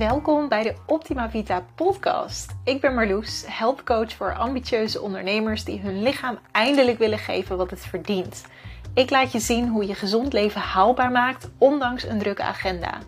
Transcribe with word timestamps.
Welkom 0.00 0.48
bij 0.48 0.62
de 0.62 0.74
Optima 0.86 1.30
Vita 1.30 1.64
podcast. 1.74 2.54
Ik 2.64 2.80
ben 2.80 2.94
Marloes, 2.94 3.44
helpcoach 3.46 4.12
voor 4.12 4.34
ambitieuze 4.34 5.00
ondernemers 5.00 5.64
die 5.64 5.80
hun 5.80 6.02
lichaam 6.02 6.38
eindelijk 6.52 6.98
willen 6.98 7.18
geven 7.18 7.56
wat 7.56 7.70
het 7.70 7.80
verdient. 7.80 8.44
Ik 8.94 9.10
laat 9.10 9.32
je 9.32 9.38
zien 9.38 9.68
hoe 9.68 9.86
je 9.86 9.94
gezond 9.94 10.32
leven 10.32 10.60
haalbaar 10.60 11.10
maakt, 11.10 11.50
ondanks 11.58 12.04
een 12.04 12.18
drukke 12.18 12.42
agenda. 12.42 12.98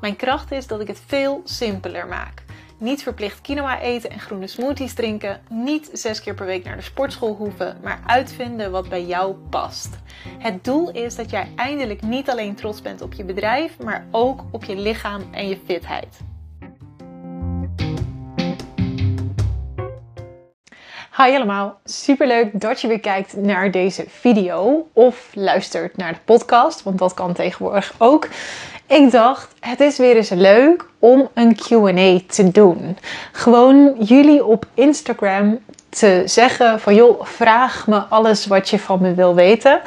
Mijn 0.00 0.16
kracht 0.16 0.52
is 0.52 0.66
dat 0.66 0.80
ik 0.80 0.86
het 0.86 1.02
veel 1.06 1.40
simpeler 1.44 2.06
maak. 2.06 2.42
Niet 2.78 3.02
verplicht 3.02 3.40
quinoa 3.40 3.80
eten 3.80 4.10
en 4.10 4.20
groene 4.20 4.46
smoothies 4.46 4.94
drinken. 4.94 5.40
Niet 5.48 5.90
zes 5.92 6.20
keer 6.20 6.34
per 6.34 6.46
week 6.46 6.64
naar 6.64 6.76
de 6.76 6.82
sportschool 6.82 7.34
hoeven, 7.34 7.78
maar 7.82 8.00
uitvinden 8.06 8.70
wat 8.70 8.88
bij 8.88 9.04
jou 9.04 9.34
past. 9.34 9.98
Het 10.38 10.64
doel 10.64 10.90
is 10.90 11.16
dat 11.16 11.30
jij 11.30 11.48
eindelijk 11.56 12.02
niet 12.02 12.30
alleen 12.30 12.54
trots 12.54 12.82
bent 12.82 13.00
op 13.00 13.12
je 13.12 13.24
bedrijf, 13.24 13.78
maar 13.78 14.06
ook 14.10 14.44
op 14.50 14.64
je 14.64 14.76
lichaam 14.76 15.22
en 15.32 15.48
je 15.48 15.58
fitheid. 15.66 16.29
Hi 21.16 21.34
allemaal, 21.34 21.80
superleuk 21.84 22.60
dat 22.60 22.80
je 22.80 22.88
weer 22.88 23.00
kijkt 23.00 23.36
naar 23.36 23.70
deze 23.70 24.04
video 24.08 24.88
of 24.92 25.30
luistert 25.34 25.96
naar 25.96 26.12
de 26.12 26.18
podcast, 26.24 26.82
want 26.82 26.98
dat 26.98 27.14
kan 27.14 27.32
tegenwoordig 27.32 27.94
ook. 27.98 28.28
Ik 28.86 29.10
dacht, 29.10 29.54
het 29.60 29.80
is 29.80 29.98
weer 29.98 30.16
eens 30.16 30.28
leuk 30.28 30.86
om 30.98 31.28
een 31.34 31.56
QA 31.56 32.20
te 32.26 32.50
doen. 32.50 32.96
Gewoon 33.32 33.96
jullie 33.98 34.44
op 34.44 34.66
Instagram 34.74 35.58
te 35.88 36.22
zeggen 36.24 36.80
van 36.80 36.94
joh, 36.94 37.24
vraag 37.24 37.86
me 37.86 37.98
alles 37.98 38.46
wat 38.46 38.68
je 38.68 38.78
van 38.78 39.00
me 39.00 39.14
wil 39.14 39.34
weten. 39.34 39.80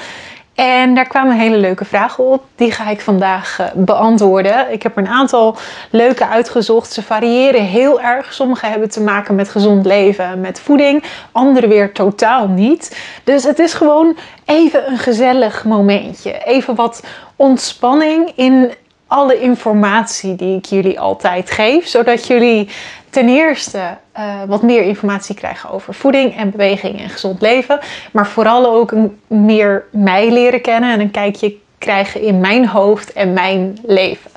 En 0.56 0.96
daar 0.96 1.08
kwamen 1.08 1.38
hele 1.38 1.58
leuke 1.58 1.86
vragen 1.86 2.24
op. 2.24 2.44
Die 2.56 2.72
ga 2.72 2.90
ik 2.90 3.02
vandaag 3.02 3.58
uh, 3.60 3.68
beantwoorden. 3.74 4.72
Ik 4.72 4.84
heb 4.84 4.98
er 4.98 5.04
een 5.04 5.10
aantal 5.10 5.58
leuke 5.90 6.28
uitgezocht. 6.28 6.92
Ze 6.92 7.02
variëren 7.02 7.64
heel 7.64 8.02
erg. 8.02 8.34
Sommige 8.34 8.66
hebben 8.66 8.90
te 8.90 9.02
maken 9.02 9.36
met 9.36 9.50
gezond 9.50 9.86
leven, 9.86 10.42
met 10.42 10.60
voeding. 10.60 11.04
Andere 11.32 11.68
weer 11.68 11.92
totaal 11.92 12.48
niet. 12.48 12.98
Dus 13.24 13.44
het 13.44 13.60
is 13.60 13.74
gewoon 13.74 14.18
even 14.46 14.92
een 14.92 14.98
gezellig 14.98 15.64
momentje. 15.64 16.44
Even 16.46 16.76
wat 16.76 17.04
ontspanning 17.36 18.32
in 18.36 18.72
alle 19.08 19.40
informatie 19.40 20.36
die 20.36 20.58
ik 20.58 20.66
jullie 20.66 21.00
altijd 21.00 21.52
geef. 21.52 21.88
Zodat 21.88 22.28
jullie 22.28 22.70
ten 23.14 23.30
eerste 23.30 23.98
uh, 24.18 24.44
wat 24.48 24.62
meer 24.62 24.84
informatie 24.84 25.36
krijgen 25.36 25.70
over 25.70 25.94
voeding 25.94 26.38
en 26.38 26.52
beweging 26.52 27.02
en 27.02 27.10
gezond 27.10 27.42
leven. 27.42 27.80
Maar 28.12 28.28
vooral 28.28 28.66
ook 28.66 28.94
meer 29.28 29.86
mij 29.92 30.32
leren 30.32 30.62
kennen 30.62 30.94
en 30.94 31.00
een 31.00 31.12
kijkje 31.12 31.56
krijgen 31.78 32.22
in 32.22 32.40
mijn 32.40 32.68
hoofd 32.68 33.14
en 33.14 33.34
mijn 33.34 33.78
leven. 33.86 34.32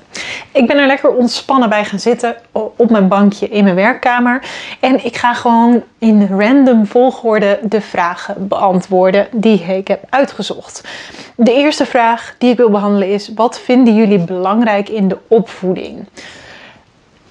Ik 0.52 0.66
ben 0.66 0.78
er 0.78 0.86
lekker 0.86 1.10
ontspannen 1.10 1.68
bij 1.68 1.84
gaan 1.84 1.98
zitten 1.98 2.36
op 2.52 2.90
mijn 2.90 3.08
bankje 3.08 3.48
in 3.48 3.64
mijn 3.64 3.76
werkkamer. 3.76 4.42
En 4.80 5.04
ik 5.04 5.16
ga 5.16 5.34
gewoon 5.34 5.82
in 5.98 6.28
random 6.38 6.86
volgorde 6.86 7.58
de 7.62 7.80
vragen 7.80 8.48
beantwoorden 8.48 9.28
die 9.32 9.62
ik 9.62 9.88
heb 9.88 10.04
uitgezocht. 10.10 10.88
De 11.36 11.52
eerste 11.52 11.86
vraag 11.86 12.34
die 12.38 12.50
ik 12.50 12.56
wil 12.56 12.70
behandelen 12.70 13.08
is: 13.08 13.30
wat 13.34 13.60
vinden 13.60 13.94
jullie 13.94 14.24
belangrijk 14.24 14.88
in 14.88 15.08
de 15.08 15.18
opvoeding? 15.28 16.06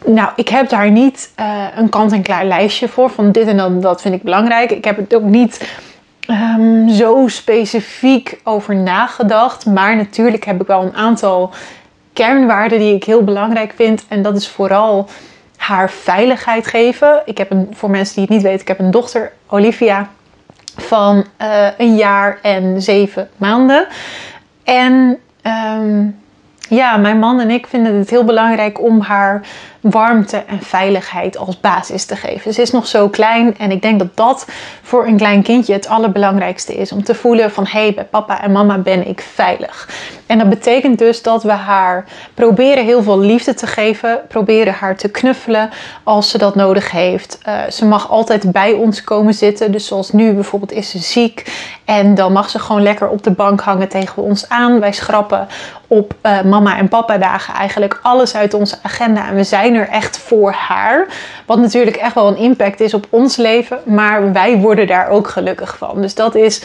Nou, 0.06 0.30
ik 0.36 0.50
heb 0.50 0.70
daar 0.70 0.92
niet 0.92 1.34
uh, 1.40 1.66
een 1.76 1.90
kant-en-klaar 1.90 2.46
lijstje 2.46 2.88
voor 2.88 3.10
van 3.10 3.32
dit 3.32 3.48
en 3.48 3.58
dat, 3.58 3.82
dat 3.82 4.02
vind 4.02 4.16
ik 4.16 4.24
belangrijk. 4.24 4.72
Ik 4.72 4.86
heb 4.86 4.98
het 4.98 5.16
ook 5.16 5.24
niet 5.24 5.70
um, 6.30 6.90
zo 6.90 7.28
specifiek 7.28 8.40
over 8.44 8.76
nagedacht. 8.76 9.66
Maar 9.66 9.96
natuurlijk 9.96 10.46
heb 10.46 10.62
ik 10.62 10.68
wel 10.68 10.82
een 10.82 10.96
aantal 10.96 11.54
kernwaarden 12.14 12.80
die 12.80 12.96
ik 12.96 13.04
heel 13.04 13.24
belangrijk 13.24 13.74
vind. 13.76 14.06
En 14.08 14.22
dat 14.22 14.38
is 14.38 14.48
vooral 14.48 15.10
haar 15.58 15.90
veiligheid 15.90 16.68
geven. 16.68 17.22
Ik 17.26 17.38
heb 17.38 17.52
een, 17.52 17.68
voor 17.72 17.90
mensen 17.90 18.16
die 18.16 18.24
het 18.24 18.34
niet 18.34 18.42
weten, 18.42 18.62
ik 18.62 18.68
heb 18.68 18.80
een 18.80 18.92
dochter, 18.92 19.32
Olivia, 19.48 20.10
van 20.78 21.26
uh, 21.42 21.68
een 21.78 21.96
jaar 21.96 22.40
en 22.42 22.82
zeven 22.82 23.30
maanden. 23.38 23.88
En 24.64 25.18
um, 25.78 26.20
ja, 26.70 26.98
mijn 26.98 27.20
man 27.20 27.40
en 27.40 27.50
ik 27.50 27.68
vinden 27.68 27.96
het 27.96 28.10
heel 28.10 28.24
belangrijk 28.24 28.82
om 28.82 29.02
haar 29.02 29.42
warmte 29.80 30.38
en 30.38 30.62
veiligheid 30.62 31.38
als 31.38 31.60
basis 31.60 32.06
te 32.06 32.16
geven. 32.16 32.54
Ze 32.54 32.62
is 32.62 32.72
nog 32.72 32.88
zo 32.88 33.10
klein 33.10 33.58
en 33.58 33.72
ik 33.72 33.82
denk 33.82 34.00
dat 34.00 34.16
dat 34.16 34.48
voor 34.82 35.08
een 35.08 35.18
klein 35.18 35.44
kindje 35.44 35.74
het 35.74 35.88
allerbelangrijkste 35.88 36.76
is. 36.76 36.92
Om 36.92 37.04
te 37.04 37.16
voelen 37.16 37.52
van 37.52 37.66
hé, 37.66 37.80
hey, 37.80 37.94
bij 37.94 38.04
papa 38.04 38.42
en 38.42 38.52
mama 38.52 38.78
ben 38.78 39.08
ik 39.08 39.22
veilig. 39.34 39.90
En 40.26 40.38
dat 40.38 40.50
betekent 40.50 41.00
dus 41.00 41.22
dat 41.22 41.44
we 41.44 41.52
haar 41.52 42.06
proberen 42.34 42.86
heel 42.86 43.04
veel 43.04 43.20
liefde 43.20 43.54
te 43.54 43.68
geven. 43.68 44.20
Proberen 44.28 44.74
haar 44.74 44.96
te 44.96 45.10
knuffelen 45.10 45.70
als 46.04 46.30
ze 46.30 46.38
dat 46.38 46.56
nodig 46.56 46.92
heeft. 46.92 47.40
Uh, 47.48 47.70
ze 47.70 47.86
mag 47.86 48.10
altijd 48.10 48.52
bij 48.52 48.74
ons 48.74 49.04
komen 49.04 49.34
zitten. 49.34 49.72
Dus 49.72 49.88
zoals 49.88 50.12
nu 50.12 50.34
bijvoorbeeld 50.34 50.72
is 50.72 50.90
ze 50.90 51.00
ziek. 51.00 51.54
En 51.86 52.16
dan 52.16 52.32
mag 52.32 52.50
ze 52.50 52.60
gewoon 52.60 52.82
lekker 52.82 53.10
op 53.10 53.24
de 53.24 53.32
bank 53.32 53.62
hangen 53.62 53.88
tegen 53.88 54.24
ons 54.24 54.50
aan. 54.50 54.80
Wij 54.80 54.92
schrappen 54.92 55.48
op 55.88 56.14
uh, 56.24 56.42
mama 56.42 56.78
en 56.78 56.88
papa 56.88 57.18
dagen 57.18 57.54
eigenlijk 57.54 58.00
alles 58.02 58.36
uit 58.36 58.54
onze 58.54 58.78
agenda. 58.82 59.28
En 59.28 59.36
we 59.36 59.44
zijn 59.44 59.76
er 59.76 59.88
echt 59.88 60.18
voor 60.18 60.52
haar. 60.52 61.08
Wat 61.46 61.60
natuurlijk 61.60 61.98
echt 61.98 62.14
wel 62.14 62.28
een 62.28 62.38
impact 62.38 62.80
is 62.80 62.94
op 62.94 63.08
ons 63.10 63.36
leven. 63.36 63.80
Maar 63.84 64.34
wij 64.34 64.58
worden 64.58 64.88
daar 64.88 65.10
ook 65.10 65.28
gelukkig 65.28 65.78
van. 65.78 66.02
Dus 66.02 66.16
dat 66.16 66.36
is 66.36 66.62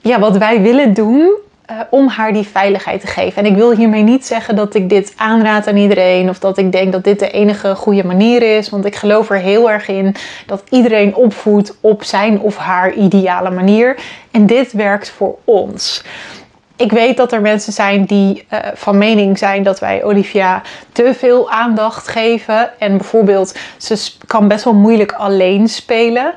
ja, 0.00 0.18
wat 0.18 0.36
wij 0.36 0.60
willen 0.60 0.94
doen. 0.94 1.32
Uh, 1.72 1.78
om 1.90 2.08
haar 2.08 2.32
die 2.32 2.46
veiligheid 2.46 3.00
te 3.00 3.06
geven. 3.06 3.44
En 3.44 3.50
ik 3.50 3.56
wil 3.56 3.72
hiermee 3.72 4.02
niet 4.02 4.26
zeggen 4.26 4.56
dat 4.56 4.74
ik 4.74 4.88
dit 4.88 5.12
aanraad 5.16 5.66
aan 5.66 5.76
iedereen 5.76 6.28
of 6.28 6.38
dat 6.38 6.58
ik 6.58 6.72
denk 6.72 6.92
dat 6.92 7.04
dit 7.04 7.18
de 7.18 7.30
enige 7.30 7.74
goede 7.74 8.04
manier 8.04 8.56
is. 8.56 8.68
Want 8.68 8.84
ik 8.84 8.96
geloof 8.96 9.30
er 9.30 9.36
heel 9.36 9.70
erg 9.70 9.88
in 9.88 10.14
dat 10.46 10.62
iedereen 10.70 11.14
opvoedt 11.14 11.76
op 11.80 12.04
zijn 12.04 12.40
of 12.40 12.56
haar 12.56 12.92
ideale 12.92 13.50
manier. 13.50 13.96
En 14.30 14.46
dit 14.46 14.72
werkt 14.72 15.10
voor 15.10 15.36
ons 15.44 16.04
ik 16.76 16.92
weet 16.92 17.16
dat 17.16 17.32
er 17.32 17.40
mensen 17.40 17.72
zijn 17.72 18.04
die 18.04 18.46
uh, 18.52 18.58
van 18.74 18.98
mening 18.98 19.38
zijn 19.38 19.62
dat 19.62 19.80
wij 19.80 20.04
Olivia 20.04 20.62
te 20.92 21.14
veel 21.14 21.50
aandacht 21.50 22.08
geven. 22.08 22.78
En 22.78 22.96
bijvoorbeeld, 22.96 23.58
ze 23.76 24.10
kan 24.26 24.48
best 24.48 24.64
wel 24.64 24.74
moeilijk 24.74 25.12
alleen 25.12 25.68
spelen. 25.68 26.34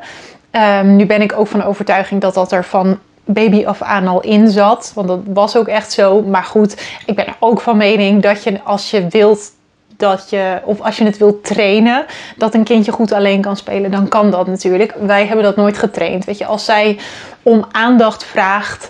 Um, 0.52 0.96
nu 0.96 1.06
ben 1.06 1.22
ik 1.22 1.34
ook 1.38 1.48
van 1.48 1.64
overtuiging 1.64 2.22
dat 2.22 2.34
dat 2.34 2.52
er 2.52 2.64
van 2.64 3.00
baby 3.26 3.66
af 3.66 3.82
aan 3.82 4.08
al 4.08 4.22
in 4.22 4.48
zat. 4.48 4.92
Want 4.96 5.08
dat 5.08 5.20
was 5.26 5.58
ook 5.58 5.68
echt 5.68 5.92
zo. 5.92 6.22
Maar 6.22 6.44
goed, 6.44 6.82
ik 7.06 7.16
ben 7.16 7.36
ook 7.40 7.62
van 7.62 7.78
mening 7.78 8.22
dat 8.22 8.44
je 8.44 8.62
als 8.64 8.92
je 8.92 9.08
wilt 9.08 9.54
dat 9.98 10.30
je, 10.30 10.60
of 10.64 10.82
als 10.82 10.98
je 10.98 11.04
het 11.04 11.18
wilt 11.18 11.44
trainen, 11.44 12.06
dat 12.38 12.54
een 12.54 12.64
kindje 12.64 12.92
goed 12.92 13.12
alleen 13.12 13.42
kan 13.42 13.58
spelen, 13.58 13.92
dan 13.92 14.08
kan 14.08 14.32
dat 14.32 14.48
natuurlijk. 14.48 14.94
Wij 15.00 15.26
hebben 15.26 15.46
dat 15.46 15.56
nooit 15.56 15.78
getraind. 15.78 16.26
Weet 16.26 16.38
je, 16.38 16.46
als 16.46 16.66
zij 16.66 17.00
om 17.44 17.66
aandacht 17.72 18.24
vraagt, 18.24 18.90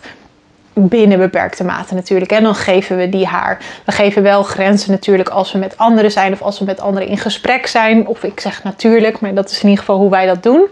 binnen 0.74 1.18
beperkte 1.18 1.64
mate 1.64 1.94
natuurlijk. 1.94 2.32
En 2.32 2.44
dan 2.44 2.56
geven 2.56 2.98
we 2.98 3.10
die 3.10 3.26
haar. 3.26 3.58
We 3.86 3.92
geven 3.92 4.24
wel 4.24 4.44
grenzen 4.44 4.92
natuurlijk 4.92 5.30
als 5.30 5.52
we 5.52 5.58
met 5.58 5.78
anderen 5.78 6.12
zijn 6.12 6.34
of 6.34 6.42
als 6.42 6.60
we 6.60 6.66
met 6.66 6.80
anderen 6.80 7.08
in 7.08 7.18
gesprek 7.18 7.68
zijn. 7.68 8.08
Of 8.08 8.24
ik 8.24 8.40
zeg 8.40 8.64
natuurlijk, 8.64 9.20
maar 9.20 9.34
dat 9.34 9.50
is 9.50 9.58
in 9.58 9.70
ieder 9.70 9.80
geval 9.80 9.98
hoe 9.98 10.10
wij 10.10 10.26
dat 10.26 10.44
doen. 10.44 10.66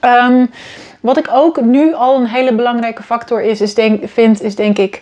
Um, 0.00 0.50
wat 1.04 1.16
ik 1.16 1.28
ook 1.32 1.60
nu 1.60 1.94
al 1.94 2.16
een 2.16 2.26
hele 2.26 2.54
belangrijke 2.54 3.02
factor 3.02 3.42
is, 3.42 3.60
is 3.60 3.74
denk, 3.74 4.08
vind, 4.08 4.42
is 4.42 4.54
denk 4.54 4.78
ik 4.78 5.00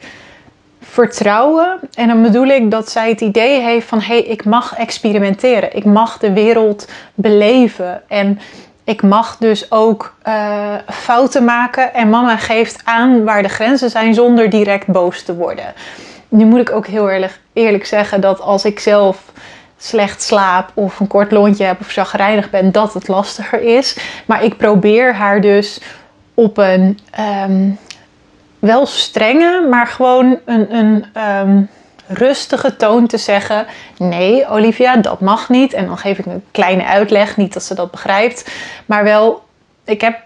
vertrouwen. 0.80 1.78
En 1.94 2.08
dan 2.08 2.22
bedoel 2.22 2.46
ik 2.46 2.70
dat 2.70 2.90
zij 2.90 3.08
het 3.08 3.20
idee 3.20 3.60
heeft 3.60 3.86
van 3.86 4.00
hé, 4.00 4.06
hey, 4.06 4.22
ik 4.22 4.44
mag 4.44 4.74
experimenteren. 4.74 5.76
Ik 5.76 5.84
mag 5.84 6.18
de 6.18 6.32
wereld 6.32 6.88
beleven. 7.14 8.02
En 8.08 8.40
ik 8.84 9.02
mag 9.02 9.36
dus 9.36 9.72
ook 9.72 10.14
uh, 10.26 10.74
fouten 10.88 11.44
maken 11.44 11.94
en 11.94 12.10
mama 12.10 12.36
geeft 12.36 12.80
aan 12.84 13.24
waar 13.24 13.42
de 13.42 13.48
grenzen 13.48 13.90
zijn 13.90 14.14
zonder 14.14 14.50
direct 14.50 14.86
boos 14.86 15.22
te 15.22 15.34
worden. 15.34 15.74
Nu 16.28 16.44
moet 16.44 16.60
ik 16.60 16.72
ook 16.72 16.86
heel 16.86 17.10
eerlijk, 17.10 17.40
eerlijk 17.52 17.86
zeggen 17.86 18.20
dat 18.20 18.40
als 18.40 18.64
ik 18.64 18.78
zelf 18.78 19.32
slecht 19.82 20.22
slaap 20.22 20.70
of 20.74 21.00
een 21.00 21.06
kort 21.06 21.30
lontje 21.30 21.64
heb 21.64 21.80
of 21.80 21.90
zagrijnig 21.90 22.50
ben, 22.50 22.72
dat 22.72 22.94
het 22.94 23.08
lastiger 23.08 23.60
is. 23.60 23.96
Maar 24.26 24.44
ik 24.44 24.56
probeer 24.56 25.14
haar 25.14 25.40
dus 25.40 25.80
op 26.34 26.58
een 26.58 26.98
um, 27.48 27.78
wel 28.58 28.86
strenge, 28.86 29.66
maar 29.70 29.86
gewoon 29.86 30.38
een, 30.44 30.74
een 30.74 31.22
um, 31.22 31.68
rustige 32.06 32.76
toon 32.76 33.06
te 33.06 33.18
zeggen: 33.18 33.66
Nee, 33.96 34.48
Olivia, 34.48 34.96
dat 34.96 35.20
mag 35.20 35.48
niet. 35.48 35.72
En 35.72 35.86
dan 35.86 35.98
geef 35.98 36.18
ik 36.18 36.26
een 36.26 36.44
kleine 36.50 36.84
uitleg, 36.84 37.36
niet 37.36 37.52
dat 37.52 37.62
ze 37.62 37.74
dat 37.74 37.90
begrijpt, 37.90 38.50
maar 38.86 39.04
wel, 39.04 39.42
ik 39.84 40.00
heb 40.00 40.16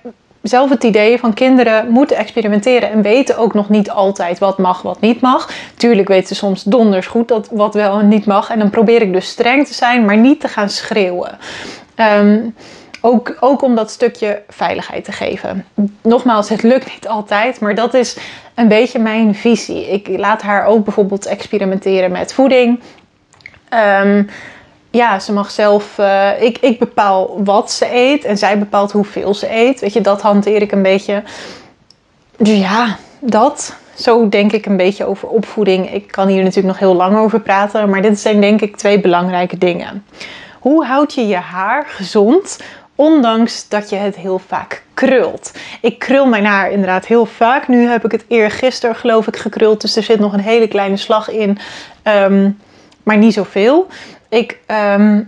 zelf 0.48 0.70
het 0.70 0.84
idee 0.84 1.18
van 1.18 1.34
kinderen 1.34 1.88
moeten 1.88 2.16
experimenteren 2.16 2.90
en 2.90 3.02
weten 3.02 3.38
ook 3.38 3.54
nog 3.54 3.68
niet 3.68 3.90
altijd 3.90 4.38
wat 4.38 4.58
mag, 4.58 4.82
wat 4.82 5.00
niet 5.00 5.20
mag. 5.20 5.50
Tuurlijk 5.76 6.08
weten 6.08 6.28
ze 6.28 6.34
soms 6.34 6.62
donders 6.62 7.06
goed 7.06 7.28
dat 7.28 7.48
wat 7.50 7.74
wel 7.74 7.98
en 7.98 8.08
niet 8.08 8.26
mag. 8.26 8.50
En 8.50 8.58
dan 8.58 8.70
probeer 8.70 9.02
ik 9.02 9.12
dus 9.12 9.28
streng 9.28 9.66
te 9.66 9.74
zijn, 9.74 10.04
maar 10.04 10.16
niet 10.16 10.40
te 10.40 10.48
gaan 10.48 10.68
schreeuwen. 10.68 11.38
Um, 11.96 12.54
ook, 13.00 13.36
ook 13.40 13.62
om 13.62 13.74
dat 13.74 13.90
stukje 13.90 14.42
veiligheid 14.48 15.04
te 15.04 15.12
geven. 15.12 15.64
Nogmaals, 16.02 16.48
het 16.48 16.62
lukt 16.62 16.92
niet 16.92 17.08
altijd, 17.08 17.60
maar 17.60 17.74
dat 17.74 17.94
is 17.94 18.16
een 18.54 18.68
beetje 18.68 18.98
mijn 18.98 19.34
visie. 19.34 19.90
Ik 19.90 20.08
laat 20.08 20.42
haar 20.42 20.66
ook 20.66 20.84
bijvoorbeeld 20.84 21.26
experimenteren 21.26 22.12
met 22.12 22.32
voeding. 22.32 22.80
Um, 24.02 24.28
ja, 24.96 25.18
ze 25.18 25.32
mag 25.32 25.50
zelf. 25.50 25.98
eh, 25.98 26.42
ik, 26.42 26.58
ik 26.58 26.78
bepaal 26.78 27.44
wat 27.44 27.70
ze 27.70 27.94
eet 27.94 28.24
en 28.24 28.38
zij 28.38 28.58
bepaalt 28.58 28.92
hoeveel 28.92 29.34
ze 29.34 29.54
eet. 29.54 29.80
Weet 29.80 29.92
je, 29.92 30.00
dat 30.00 30.22
hanteer 30.22 30.62
ik 30.62 30.72
een 30.72 30.82
beetje. 30.82 31.22
Dus 32.36 32.58
ja, 32.58 32.96
dat. 33.20 33.76
Zo 33.94 34.28
denk 34.28 34.52
ik 34.52 34.66
een 34.66 34.76
beetje 34.76 35.04
over 35.04 35.28
opvoeding. 35.28 35.92
Ik 35.92 36.10
kan 36.10 36.28
hier 36.28 36.42
natuurlijk 36.42 36.66
nog 36.66 36.78
heel 36.78 36.94
lang 36.94 37.16
over 37.16 37.40
praten, 37.40 37.90
maar 37.90 38.02
dit 38.02 38.20
zijn 38.20 38.40
denk 38.40 38.60
ik 38.60 38.76
twee 38.76 39.00
belangrijke 39.00 39.58
dingen. 39.58 40.04
Hoe 40.60 40.84
houd 40.84 41.14
je 41.14 41.26
je 41.26 41.36
haar 41.36 41.84
gezond, 41.88 42.58
ondanks 42.94 43.68
dat 43.68 43.90
je 43.90 43.96
het 43.96 44.16
heel 44.16 44.38
vaak 44.46 44.82
krult? 44.94 45.52
Ik 45.80 45.98
krul 45.98 46.26
mijn 46.26 46.44
haar 46.44 46.70
inderdaad 46.70 47.06
heel 47.06 47.26
vaak. 47.26 47.68
Nu 47.68 47.88
heb 47.88 48.04
ik 48.04 48.12
het 48.12 48.24
eergisteren 48.28 48.96
geloof 48.96 49.26
ik 49.26 49.36
gekruld, 49.36 49.80
dus 49.80 49.96
er 49.96 50.02
zit 50.02 50.18
nog 50.18 50.32
een 50.32 50.40
hele 50.40 50.68
kleine 50.68 50.96
slag 50.96 51.30
in, 51.30 51.58
Ehm, 52.02 52.50
maar 53.02 53.16
niet 53.16 53.32
zoveel. 53.34 53.86
Ik 54.28 54.58
ehm, 54.66 55.22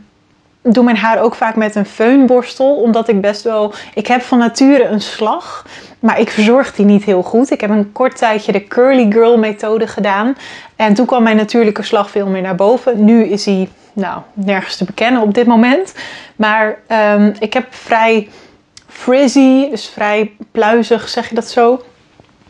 doe 0.63 0.85
mijn 0.85 0.97
haar 0.97 1.21
ook 1.21 1.35
vaak 1.35 1.57
met 1.57 1.75
een 1.75 1.87
föhnborstel, 1.87 2.75
omdat 2.83 3.09
ik 3.09 3.21
best 3.21 3.43
wel... 3.43 3.73
Ik 3.95 4.07
heb 4.07 4.23
van 4.23 4.39
nature 4.39 4.85
een 4.85 5.01
slag, 5.01 5.67
maar 6.01 6.21
ik 6.21 6.31
verzorg 6.31 6.75
die 6.75 6.85
niet 6.85 7.05
heel 7.05 7.23
goed. 7.23 7.51
Ik 7.51 7.61
heb 7.61 7.71
een 7.71 7.93
kort 7.93 8.17
tijdje 8.17 8.53
de 8.53 8.67
curly 8.67 9.11
girl 9.11 9.39
methode 9.39 9.87
gedaan. 9.87 10.37
En 10.77 10.95
toen 10.95 11.07
kwam 11.07 11.23
mijn 11.23 11.37
natuurlijke 11.37 11.83
slag 11.83 12.11
veel 12.11 12.27
meer 12.27 12.43
naar 12.43 12.55
boven. 12.55 13.05
Nu 13.05 13.25
is 13.25 13.45
hij, 13.45 13.69
nou, 13.93 14.21
nergens 14.33 14.77
te 14.77 14.85
bekennen 14.85 15.23
op 15.23 15.35
dit 15.35 15.47
moment. 15.47 15.95
Maar 16.37 16.79
ehm, 16.87 17.33
ik 17.39 17.53
heb 17.53 17.67
vrij 17.71 18.29
frizzy, 18.87 19.71
dus 19.71 19.89
vrij 19.89 20.33
pluizig, 20.53 21.09
zeg 21.09 21.29
je 21.29 21.35
dat 21.35 21.51
zo? 21.51 21.83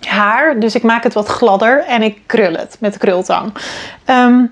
Haar, 0.00 0.60
dus 0.60 0.74
ik 0.74 0.82
maak 0.82 1.02
het 1.02 1.14
wat 1.14 1.26
gladder 1.26 1.84
en 1.84 2.02
ik 2.02 2.18
krul 2.26 2.52
het 2.52 2.76
met 2.80 2.92
de 2.92 2.98
krultang. 2.98 3.52
Ehm, 4.04 4.44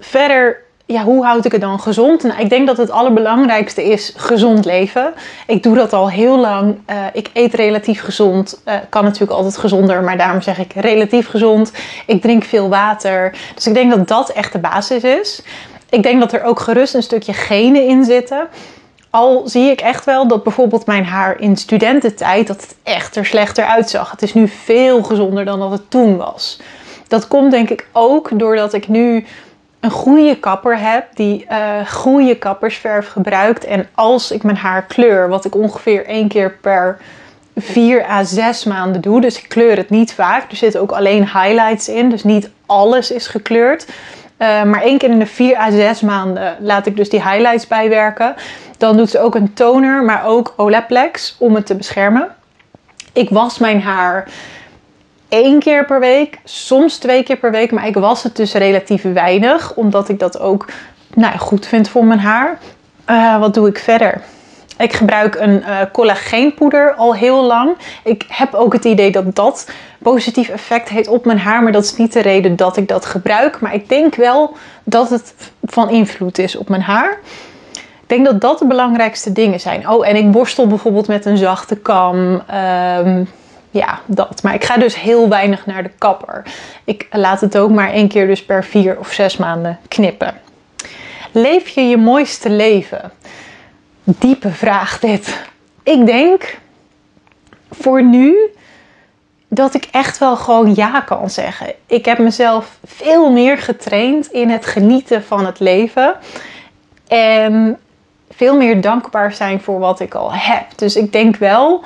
verder 0.00 0.62
ja, 0.86 1.02
hoe 1.02 1.24
houd 1.24 1.44
ik 1.44 1.52
het 1.52 1.60
dan 1.60 1.80
gezond? 1.80 2.22
Nou, 2.22 2.40
ik 2.40 2.48
denk 2.48 2.66
dat 2.66 2.76
het 2.76 2.90
allerbelangrijkste 2.90 3.84
is 3.84 4.12
gezond 4.16 4.64
leven. 4.64 5.14
Ik 5.46 5.62
doe 5.62 5.74
dat 5.74 5.92
al 5.92 6.10
heel 6.10 6.38
lang. 6.38 6.78
Eh, 6.86 6.96
ik 7.12 7.30
eet 7.32 7.54
relatief 7.54 8.00
gezond. 8.00 8.60
Eh, 8.64 8.74
kan 8.88 9.04
natuurlijk 9.04 9.32
altijd 9.32 9.56
gezonder, 9.56 10.02
maar 10.02 10.16
daarom 10.16 10.42
zeg 10.42 10.58
ik 10.58 10.72
relatief 10.72 11.28
gezond. 11.28 11.72
Ik 12.06 12.22
drink 12.22 12.44
veel 12.44 12.68
water. 12.68 13.36
Dus 13.54 13.66
ik 13.66 13.74
denk 13.74 13.90
dat 13.90 14.08
dat 14.08 14.28
echt 14.28 14.52
de 14.52 14.58
basis 14.58 15.02
is. 15.02 15.42
Ik 15.88 16.02
denk 16.02 16.20
dat 16.20 16.32
er 16.32 16.42
ook 16.42 16.60
gerust 16.60 16.94
een 16.94 17.02
stukje 17.02 17.32
genen 17.32 17.86
in 17.86 18.04
zitten. 18.04 18.48
Al 19.10 19.42
zie 19.44 19.70
ik 19.70 19.80
echt 19.80 20.04
wel 20.04 20.28
dat 20.28 20.42
bijvoorbeeld 20.42 20.86
mijn 20.86 21.04
haar 21.04 21.40
in 21.40 21.56
studententijd 21.56 22.46
dat 22.46 22.60
het 22.60 22.76
echt 22.82 23.16
er 23.16 23.26
slechter 23.26 23.64
uitzag. 23.64 24.10
Het 24.10 24.22
is 24.22 24.34
nu 24.34 24.48
veel 24.48 25.02
gezonder 25.02 25.44
dan 25.44 25.58
dat 25.58 25.70
het 25.70 25.90
toen 25.90 26.16
was. 26.16 26.60
Dat 27.08 27.28
komt 27.28 27.50
denk 27.50 27.70
ik 27.70 27.86
ook 27.92 28.30
doordat 28.38 28.72
ik 28.72 28.88
nu 28.88 29.26
een 29.84 29.90
goede 29.90 30.36
kapper 30.36 30.78
heb 30.78 31.06
die 31.14 31.46
uh, 31.50 31.86
goede 31.86 32.34
kappersverf 32.38 33.08
gebruikt. 33.08 33.64
En 33.64 33.88
als 33.94 34.30
ik 34.30 34.42
mijn 34.42 34.56
haar 34.56 34.82
kleur, 34.82 35.28
wat 35.28 35.44
ik 35.44 35.54
ongeveer 35.54 36.06
één 36.06 36.28
keer 36.28 36.50
per 36.60 36.98
4 37.56 38.08
à 38.10 38.24
6 38.24 38.64
maanden 38.64 39.00
doe. 39.00 39.20
Dus 39.20 39.38
ik 39.38 39.48
kleur 39.48 39.76
het 39.76 39.90
niet 39.90 40.12
vaak. 40.14 40.50
Er 40.50 40.56
zitten 40.56 40.80
ook 40.80 40.92
alleen 40.92 41.22
highlights 41.22 41.88
in. 41.88 42.10
Dus 42.10 42.24
niet 42.24 42.50
alles 42.66 43.10
is 43.10 43.26
gekleurd. 43.26 43.86
Uh, 44.38 44.62
maar 44.62 44.82
één 44.82 44.98
keer 44.98 45.10
in 45.10 45.18
de 45.18 45.26
4 45.26 45.56
à 45.56 45.70
6 45.70 46.00
maanden 46.00 46.56
laat 46.60 46.86
ik 46.86 46.96
dus 46.96 47.08
die 47.08 47.28
highlights 47.28 47.66
bijwerken. 47.66 48.34
Dan 48.78 48.96
doet 48.96 49.10
ze 49.10 49.20
ook 49.20 49.34
een 49.34 49.54
toner, 49.54 50.02
maar 50.02 50.26
ook 50.26 50.54
Olaplex 50.56 51.36
om 51.38 51.54
het 51.54 51.66
te 51.66 51.74
beschermen. 51.74 52.28
Ik 53.12 53.30
was 53.30 53.58
mijn 53.58 53.82
haar 53.82 54.28
één 55.34 55.58
keer 55.58 55.84
per 55.84 56.00
week, 56.00 56.38
soms 56.44 56.98
twee 56.98 57.22
keer 57.22 57.36
per 57.36 57.50
week. 57.50 57.72
Maar 57.72 57.86
ik 57.86 57.94
was 57.94 58.22
het 58.22 58.36
dus 58.36 58.52
relatief 58.52 59.02
weinig, 59.02 59.74
omdat 59.74 60.08
ik 60.08 60.18
dat 60.18 60.38
ook 60.40 60.66
nou, 61.14 61.38
goed 61.38 61.66
vind 61.66 61.88
voor 61.88 62.04
mijn 62.04 62.20
haar. 62.20 62.58
Uh, 63.10 63.38
wat 63.38 63.54
doe 63.54 63.68
ik 63.68 63.78
verder? 63.78 64.20
Ik 64.78 64.92
gebruik 64.92 65.34
een 65.34 65.60
uh, 65.60 65.78
collageenpoeder 65.92 66.94
al 66.94 67.14
heel 67.14 67.44
lang. 67.44 67.76
Ik 68.04 68.24
heb 68.28 68.54
ook 68.54 68.72
het 68.72 68.84
idee 68.84 69.10
dat 69.10 69.34
dat 69.34 69.70
positief 70.02 70.48
effect 70.48 70.88
heeft 70.88 71.08
op 71.08 71.24
mijn 71.24 71.38
haar. 71.38 71.62
Maar 71.62 71.72
dat 71.72 71.84
is 71.84 71.96
niet 71.96 72.12
de 72.12 72.20
reden 72.20 72.56
dat 72.56 72.76
ik 72.76 72.88
dat 72.88 73.04
gebruik. 73.04 73.60
Maar 73.60 73.74
ik 73.74 73.88
denk 73.88 74.14
wel 74.14 74.56
dat 74.84 75.10
het 75.10 75.34
van 75.62 75.90
invloed 75.90 76.38
is 76.38 76.56
op 76.56 76.68
mijn 76.68 76.82
haar. 76.82 77.18
Ik 77.74 78.10
denk 78.10 78.24
dat 78.24 78.40
dat 78.40 78.58
de 78.58 78.66
belangrijkste 78.66 79.32
dingen 79.32 79.60
zijn. 79.60 79.88
Oh, 79.88 80.08
en 80.08 80.16
ik 80.16 80.30
borstel 80.30 80.66
bijvoorbeeld 80.66 81.08
met 81.08 81.24
een 81.24 81.36
zachte 81.36 81.76
kam. 81.76 82.42
Um, 83.04 83.28
ja, 83.74 84.00
dat. 84.06 84.42
Maar 84.42 84.54
ik 84.54 84.64
ga 84.64 84.76
dus 84.76 85.00
heel 85.00 85.28
weinig 85.28 85.66
naar 85.66 85.82
de 85.82 85.90
kapper. 85.98 86.42
Ik 86.84 87.06
laat 87.10 87.40
het 87.40 87.58
ook 87.58 87.70
maar 87.70 87.90
één 87.90 88.08
keer 88.08 88.26
dus 88.26 88.44
per 88.44 88.64
vier 88.64 88.98
of 88.98 89.12
zes 89.12 89.36
maanden 89.36 89.78
knippen. 89.88 90.40
Leef 91.32 91.68
je 91.68 91.80
je 91.80 91.96
mooiste 91.96 92.50
leven? 92.50 93.12
Diepe 94.04 94.50
vraag 94.50 94.98
dit. 94.98 95.40
Ik 95.82 96.06
denk 96.06 96.58
voor 97.70 98.02
nu 98.02 98.36
dat 99.48 99.74
ik 99.74 99.88
echt 99.90 100.18
wel 100.18 100.36
gewoon 100.36 100.74
ja 100.74 101.00
kan 101.00 101.30
zeggen. 101.30 101.74
Ik 101.86 102.04
heb 102.04 102.18
mezelf 102.18 102.78
veel 102.84 103.32
meer 103.32 103.58
getraind 103.58 104.26
in 104.26 104.50
het 104.50 104.66
genieten 104.66 105.24
van 105.24 105.46
het 105.46 105.60
leven. 105.60 106.16
En 107.08 107.78
veel 108.30 108.56
meer 108.56 108.80
dankbaar 108.80 109.32
zijn 109.32 109.60
voor 109.60 109.78
wat 109.78 110.00
ik 110.00 110.14
al 110.14 110.32
heb. 110.32 110.64
Dus 110.74 110.96
ik 110.96 111.12
denk 111.12 111.36
wel. 111.36 111.84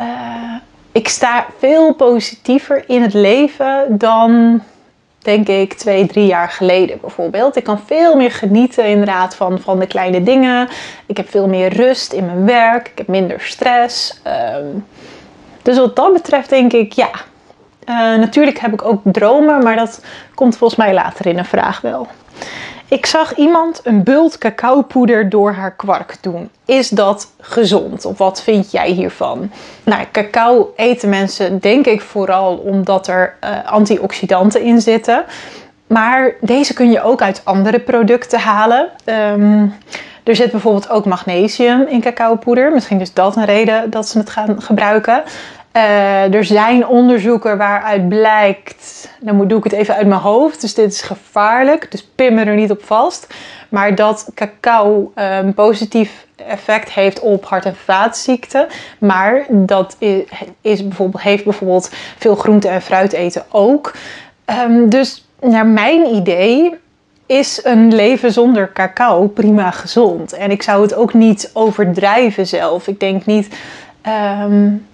Uh, 0.00 0.54
ik 0.94 1.08
sta 1.08 1.46
veel 1.58 1.94
positiever 1.94 2.84
in 2.86 3.02
het 3.02 3.14
leven 3.14 3.86
dan, 3.88 4.62
denk 5.18 5.48
ik, 5.48 5.72
twee, 5.74 6.06
drie 6.06 6.26
jaar 6.26 6.48
geleden 6.48 6.98
bijvoorbeeld. 7.00 7.56
Ik 7.56 7.64
kan 7.64 7.80
veel 7.86 8.16
meer 8.16 8.30
genieten 8.30 8.86
inderdaad 8.86 9.34
van, 9.34 9.60
van 9.60 9.78
de 9.78 9.86
kleine 9.86 10.22
dingen. 10.22 10.68
Ik 11.06 11.16
heb 11.16 11.30
veel 11.30 11.48
meer 11.48 11.72
rust 11.72 12.12
in 12.12 12.26
mijn 12.26 12.46
werk. 12.46 12.88
Ik 12.88 12.98
heb 12.98 13.06
minder 13.06 13.40
stress. 13.40 14.20
Um, 14.56 14.86
dus 15.62 15.78
wat 15.78 15.96
dat 15.96 16.12
betreft 16.12 16.48
denk 16.48 16.72
ik, 16.72 16.92
ja. 16.92 17.10
Uh, 17.88 17.96
natuurlijk 17.96 18.58
heb 18.58 18.72
ik 18.72 18.84
ook 18.84 19.00
dromen, 19.04 19.62
maar 19.62 19.76
dat 19.76 20.04
komt 20.34 20.56
volgens 20.56 20.78
mij 20.78 20.94
later 20.94 21.26
in 21.26 21.38
een 21.38 21.44
vraag 21.44 21.80
wel. 21.80 22.06
Ik 22.94 23.06
zag 23.06 23.34
iemand 23.36 23.80
een 23.82 24.02
bult 24.02 24.38
cacaopoeder 24.38 25.28
door 25.28 25.52
haar 25.52 25.74
kwark 25.74 26.16
doen. 26.20 26.50
Is 26.64 26.88
dat 26.88 27.32
gezond? 27.40 28.04
Of 28.04 28.18
wat 28.18 28.42
vind 28.42 28.70
jij 28.70 28.90
hiervan? 28.90 29.50
Nou, 29.84 30.04
cacao 30.12 30.72
eten 30.76 31.08
mensen 31.08 31.58
denk 31.58 31.86
ik 31.86 32.00
vooral 32.00 32.56
omdat 32.56 33.06
er 33.06 33.36
uh, 33.44 33.50
antioxidanten 33.72 34.62
in 34.62 34.80
zitten. 34.80 35.24
Maar 35.86 36.34
deze 36.40 36.74
kun 36.74 36.90
je 36.90 37.02
ook 37.02 37.22
uit 37.22 37.40
andere 37.44 37.80
producten 37.80 38.38
halen. 38.38 38.88
Um, 39.04 39.74
er 40.24 40.36
zit 40.36 40.50
bijvoorbeeld 40.50 40.90
ook 40.90 41.04
magnesium 41.04 41.86
in 41.86 42.00
cacaopoeder. 42.00 42.72
Misschien 42.72 43.00
is 43.00 43.12
dat 43.12 43.36
een 43.36 43.44
reden 43.44 43.90
dat 43.90 44.08
ze 44.08 44.18
het 44.18 44.30
gaan 44.30 44.62
gebruiken. 44.62 45.22
Uh, 45.76 46.34
er 46.34 46.44
zijn 46.44 46.86
onderzoeken 46.86 47.58
waaruit 47.58 48.08
blijkt, 48.08 49.08
dan 49.20 49.48
doe 49.48 49.58
ik 49.58 49.64
het 49.64 49.72
even 49.72 49.94
uit 49.94 50.06
mijn 50.06 50.20
hoofd, 50.20 50.60
dus 50.60 50.74
dit 50.74 50.92
is 50.92 51.02
gevaarlijk, 51.02 51.90
dus 51.90 52.08
pin 52.14 52.34
me 52.34 52.44
er 52.44 52.54
niet 52.54 52.70
op 52.70 52.84
vast. 52.84 53.34
Maar 53.68 53.94
dat 53.94 54.30
cacao 54.34 55.12
een 55.14 55.46
um, 55.46 55.54
positief 55.54 56.26
effect 56.36 56.92
heeft 56.92 57.20
op 57.20 57.44
hart- 57.44 57.64
en 57.64 57.76
vaatziekten. 57.76 58.66
Maar 58.98 59.44
dat 59.48 59.96
is, 60.60 60.82
bijvoorbeeld, 60.82 61.22
heeft 61.22 61.44
bijvoorbeeld 61.44 61.90
veel 62.18 62.34
groente 62.34 62.68
en 62.68 62.82
fruit 62.82 63.12
eten 63.12 63.44
ook. 63.50 63.94
Um, 64.46 64.88
dus 64.88 65.26
naar 65.40 65.66
mijn 65.66 66.06
idee 66.06 66.74
is 67.26 67.60
een 67.64 67.94
leven 67.94 68.32
zonder 68.32 68.72
cacao 68.72 69.26
prima 69.26 69.70
gezond. 69.70 70.32
En 70.32 70.50
ik 70.50 70.62
zou 70.62 70.82
het 70.82 70.94
ook 70.94 71.14
niet 71.14 71.50
overdrijven 71.52 72.46
zelf. 72.46 72.88
Ik 72.88 73.00
denk 73.00 73.26
niet. 73.26 73.56
Um, 74.42 74.86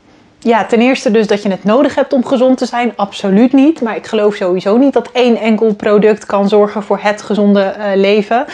ja, 0.42 0.64
ten 0.64 0.80
eerste 0.80 1.10
dus 1.10 1.26
dat 1.26 1.42
je 1.42 1.50
het 1.50 1.64
nodig 1.64 1.94
hebt 1.94 2.12
om 2.12 2.24
gezond 2.24 2.58
te 2.58 2.66
zijn. 2.66 2.92
Absoluut 2.96 3.52
niet. 3.52 3.80
Maar 3.80 3.96
ik 3.96 4.06
geloof 4.06 4.34
sowieso 4.34 4.76
niet 4.76 4.92
dat 4.92 5.10
één 5.12 5.36
enkel 5.36 5.74
product 5.74 6.26
kan 6.26 6.48
zorgen 6.48 6.82
voor 6.82 6.98
het 7.02 7.22
gezonde 7.22 7.74
uh, 7.78 7.84
leven. 7.94 8.44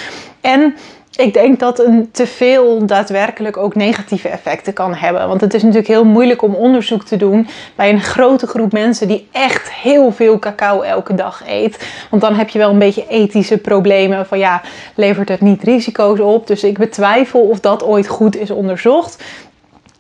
En 0.40 0.75
ik 1.16 1.35
denk 1.35 1.61
dat 1.61 1.78
een 1.78 2.09
teveel 2.12 2.87
daadwerkelijk 2.87 3.57
ook 3.57 3.75
negatieve 3.75 4.28
effecten 4.28 4.73
kan 4.73 4.95
hebben. 4.95 5.28
Want 5.28 5.40
het 5.40 5.55
is 5.55 5.62
natuurlijk 5.62 5.88
heel 5.88 6.05
moeilijk 6.05 6.43
om 6.43 6.55
onderzoek 6.55 7.05
te 7.05 7.16
doen 7.16 7.49
bij 7.75 7.90
een 7.90 8.00
grote 8.00 8.47
groep 8.47 8.73
mensen 8.73 9.09
die 9.09 9.28
echt 9.33 9.73
heel 9.73 10.12
veel 10.12 10.38
cacao 10.38 10.81
elke 10.81 11.14
dag 11.14 11.43
eet. 11.47 11.87
Want 12.11 12.23
dan 12.23 12.35
heb 12.35 12.49
je 12.49 12.59
wel 12.59 12.71
een 12.71 12.78
beetje 12.78 13.07
ethische 13.09 13.59
problemen 13.59 14.26
van 14.26 14.38
ja, 14.38 14.61
levert 14.95 15.28
het 15.28 15.40
niet 15.40 15.62
risico's 15.62 16.21
op? 16.21 16.47
Dus 16.47 16.64
ik 16.64 16.78
betwijfel 16.78 17.40
of 17.40 17.61
dat 17.61 17.85
ooit 17.85 18.09
goed 18.09 18.37
is 18.37 18.50
onderzocht. 18.50 19.25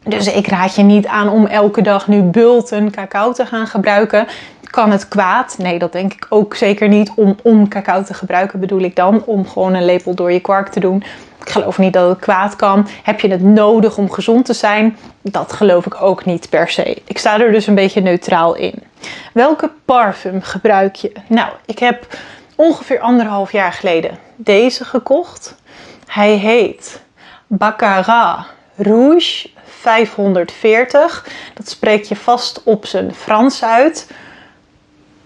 Dus 0.06 0.32
ik 0.32 0.46
raad 0.46 0.74
je 0.74 0.82
niet 0.82 1.06
aan 1.06 1.28
om 1.28 1.46
elke 1.46 1.82
dag 1.82 2.08
nu 2.08 2.22
bulten 2.22 2.90
cacao 2.90 3.32
te 3.32 3.46
gaan 3.46 3.66
gebruiken. 3.66 4.26
Kan 4.64 4.90
het 4.90 5.08
kwaad? 5.08 5.54
Nee, 5.58 5.78
dat 5.78 5.92
denk 5.92 6.12
ik 6.12 6.26
ook 6.28 6.54
zeker 6.54 6.88
niet. 6.88 7.12
Om, 7.16 7.36
om 7.42 7.68
cacao 7.68 8.02
te 8.02 8.14
gebruiken 8.14 8.60
bedoel 8.60 8.80
ik 8.80 8.96
dan. 8.96 9.22
Om 9.24 9.48
gewoon 9.48 9.74
een 9.74 9.84
lepel 9.84 10.14
door 10.14 10.32
je 10.32 10.40
kwark 10.40 10.68
te 10.68 10.80
doen. 10.80 11.02
Ik 11.40 11.50
geloof 11.52 11.78
niet 11.78 11.92
dat 11.92 12.08
het 12.08 12.18
kwaad 12.18 12.56
kan. 12.56 12.88
Heb 13.02 13.20
je 13.20 13.28
het 13.28 13.42
nodig 13.42 13.98
om 13.98 14.10
gezond 14.10 14.44
te 14.44 14.52
zijn? 14.52 14.96
Dat 15.22 15.52
geloof 15.52 15.86
ik 15.86 16.02
ook 16.02 16.24
niet 16.24 16.50
per 16.50 16.68
se. 16.68 17.02
Ik 17.04 17.18
sta 17.18 17.40
er 17.40 17.52
dus 17.52 17.66
een 17.66 17.74
beetje 17.74 18.00
neutraal 18.00 18.54
in. 18.54 18.82
Welke 19.32 19.70
parfum 19.84 20.42
gebruik 20.42 20.94
je? 20.94 21.12
Nou, 21.26 21.48
ik 21.64 21.78
heb 21.78 22.06
ongeveer 22.54 23.00
anderhalf 23.00 23.52
jaar 23.52 23.72
geleden 23.72 24.18
deze 24.36 24.84
gekocht. 24.84 25.54
Hij 26.06 26.32
heet 26.32 27.00
Baccarat 27.46 28.46
Rouge 28.76 29.48
540. 29.86 31.26
Dat 31.54 31.68
spreek 31.68 32.04
je 32.04 32.16
vast 32.16 32.60
op 32.64 32.86
zijn 32.86 33.14
Frans 33.14 33.64
uit. 33.64 34.10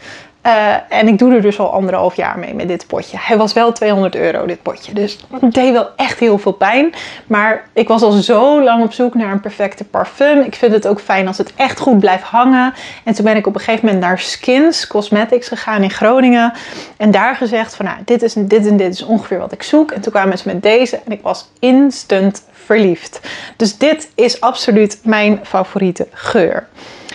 Uh, 0.47 0.75
en 0.89 1.09
ik 1.09 1.19
doe 1.19 1.35
er 1.35 1.43
dus 1.43 1.59
al 1.59 1.73
anderhalf 1.73 2.17
jaar 2.17 2.39
mee 2.39 2.55
met 2.55 2.69
dit 2.69 2.87
potje. 2.87 3.17
Hij 3.21 3.37
was 3.37 3.53
wel 3.53 3.73
200 3.73 4.15
euro, 4.15 4.47
dit 4.47 4.63
potje. 4.63 4.93
Dus 4.93 5.19
het 5.41 5.55
deed 5.55 5.73
wel 5.73 5.89
echt 5.97 6.19
heel 6.19 6.39
veel 6.39 6.53
pijn. 6.53 6.95
Maar 7.27 7.69
ik 7.73 7.89
was 7.89 8.03
al 8.03 8.11
zo 8.11 8.63
lang 8.63 8.85
op 8.85 8.93
zoek 8.93 9.15
naar 9.15 9.33
een 9.33 9.41
perfecte 9.41 9.85
parfum. 9.85 10.41
Ik 10.41 10.55
vind 10.55 10.73
het 10.73 10.87
ook 10.87 11.01
fijn 11.01 11.27
als 11.27 11.39
het 11.39 11.53
echt 11.57 11.79
goed 11.79 11.99
blijft 11.99 12.23
hangen. 12.23 12.75
En 13.05 13.15
toen 13.15 13.25
ben 13.25 13.37
ik 13.37 13.47
op 13.47 13.55
een 13.55 13.61
gegeven 13.61 13.87
moment 13.87 14.05
naar 14.05 14.19
Skins 14.19 14.87
Cosmetics 14.87 15.49
gegaan 15.49 15.83
in 15.83 15.91
Groningen. 15.91 16.53
En 16.97 17.11
daar 17.11 17.37
gezegd 17.37 17.75
van, 17.77 17.85
nou, 17.85 17.99
dit, 18.05 18.23
is, 18.23 18.33
dit 18.33 18.67
en 18.67 18.77
dit 18.77 18.93
is 18.93 19.03
ongeveer 19.03 19.39
wat 19.39 19.53
ik 19.53 19.63
zoek. 19.63 19.91
En 19.91 20.01
toen 20.01 20.13
kwamen 20.13 20.39
ze 20.39 20.49
met 20.49 20.63
deze 20.63 21.01
en 21.05 21.13
ik 21.13 21.23
was 21.23 21.49
instant 21.59 22.43
verliefd. 22.67 23.21
Dus 23.57 23.79
dit 23.79 24.11
is 24.15 24.41
absoluut 24.41 24.99
mijn 25.03 25.41
favoriete 25.43 26.09
geur. 26.13 26.69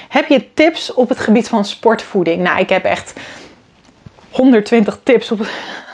Heb 0.09 0.27
je 0.27 0.53
tips 0.53 0.93
op 0.93 1.09
het 1.09 1.19
gebied 1.19 1.47
van 1.47 1.65
sportvoeding? 1.65 2.41
Nou, 2.41 2.59
ik 2.59 2.69
heb 2.69 2.83
echt 2.83 3.13
120 4.29 4.99
tips 5.03 5.31
op 5.31 5.47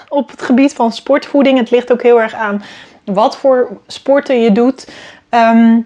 op 0.10 0.30
het 0.30 0.42
gebied 0.42 0.74
van 0.74 0.92
sportvoeding. 0.92 1.58
Het 1.58 1.72
ligt 1.72 1.92
ook 1.92 2.02
heel 2.02 2.22
erg 2.22 2.34
aan 2.34 2.64
wat 3.04 3.38
voor 3.38 3.78
sporten 3.88 4.42
je 4.42 4.52
doet. 4.52 4.88
Ehm, 5.30 5.80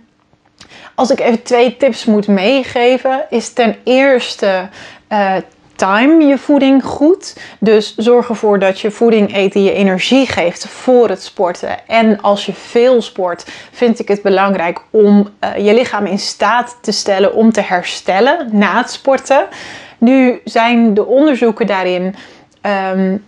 als 0.96 1.12
ik 1.12 1.20
even 1.20 1.44
twee 1.44 1.78
tips 1.78 2.06
moet 2.06 2.28
meegeven, 2.28 3.26
is 3.30 3.54
ten 3.54 3.76
eerste 3.84 4.70
uh, 5.10 5.36
time 5.82 6.26
je 6.26 6.38
voeding 6.38 6.84
goed. 6.84 7.38
Dus 7.60 7.96
zorg 7.96 8.30
ervoor 8.30 8.60
dat 8.60 8.80
je 8.80 8.92
voeding 8.92 9.52
die 9.52 9.64
je 9.64 9.74
energie 9.74 10.28
geeft 10.28 10.68
voor 10.68 11.10
het 11.10 11.24
sporten. 11.24 11.88
En 11.88 12.22
als 12.22 12.46
je 12.46 12.54
veel 12.54 13.02
sport, 13.02 13.46
vind 13.72 14.00
ik 14.00 14.08
het 14.08 14.22
belangrijk 14.22 14.82
om 14.90 15.28
uh, 15.44 15.66
je 15.66 15.74
lichaam 15.74 16.06
in 16.06 16.20
staat 16.20 16.78
te 16.82 16.92
stellen 16.92 17.34
om 17.34 17.52
te 17.52 17.62
herstellen 17.62 18.50
na 18.52 18.78
het 18.78 18.92
sporten. 18.92 19.48
Nu 19.98 20.42
zijn 20.46 20.94
de 20.94 21.06
onderzoeken 21.06 21.68
daarin. 21.68 22.16
Um, 22.96 23.24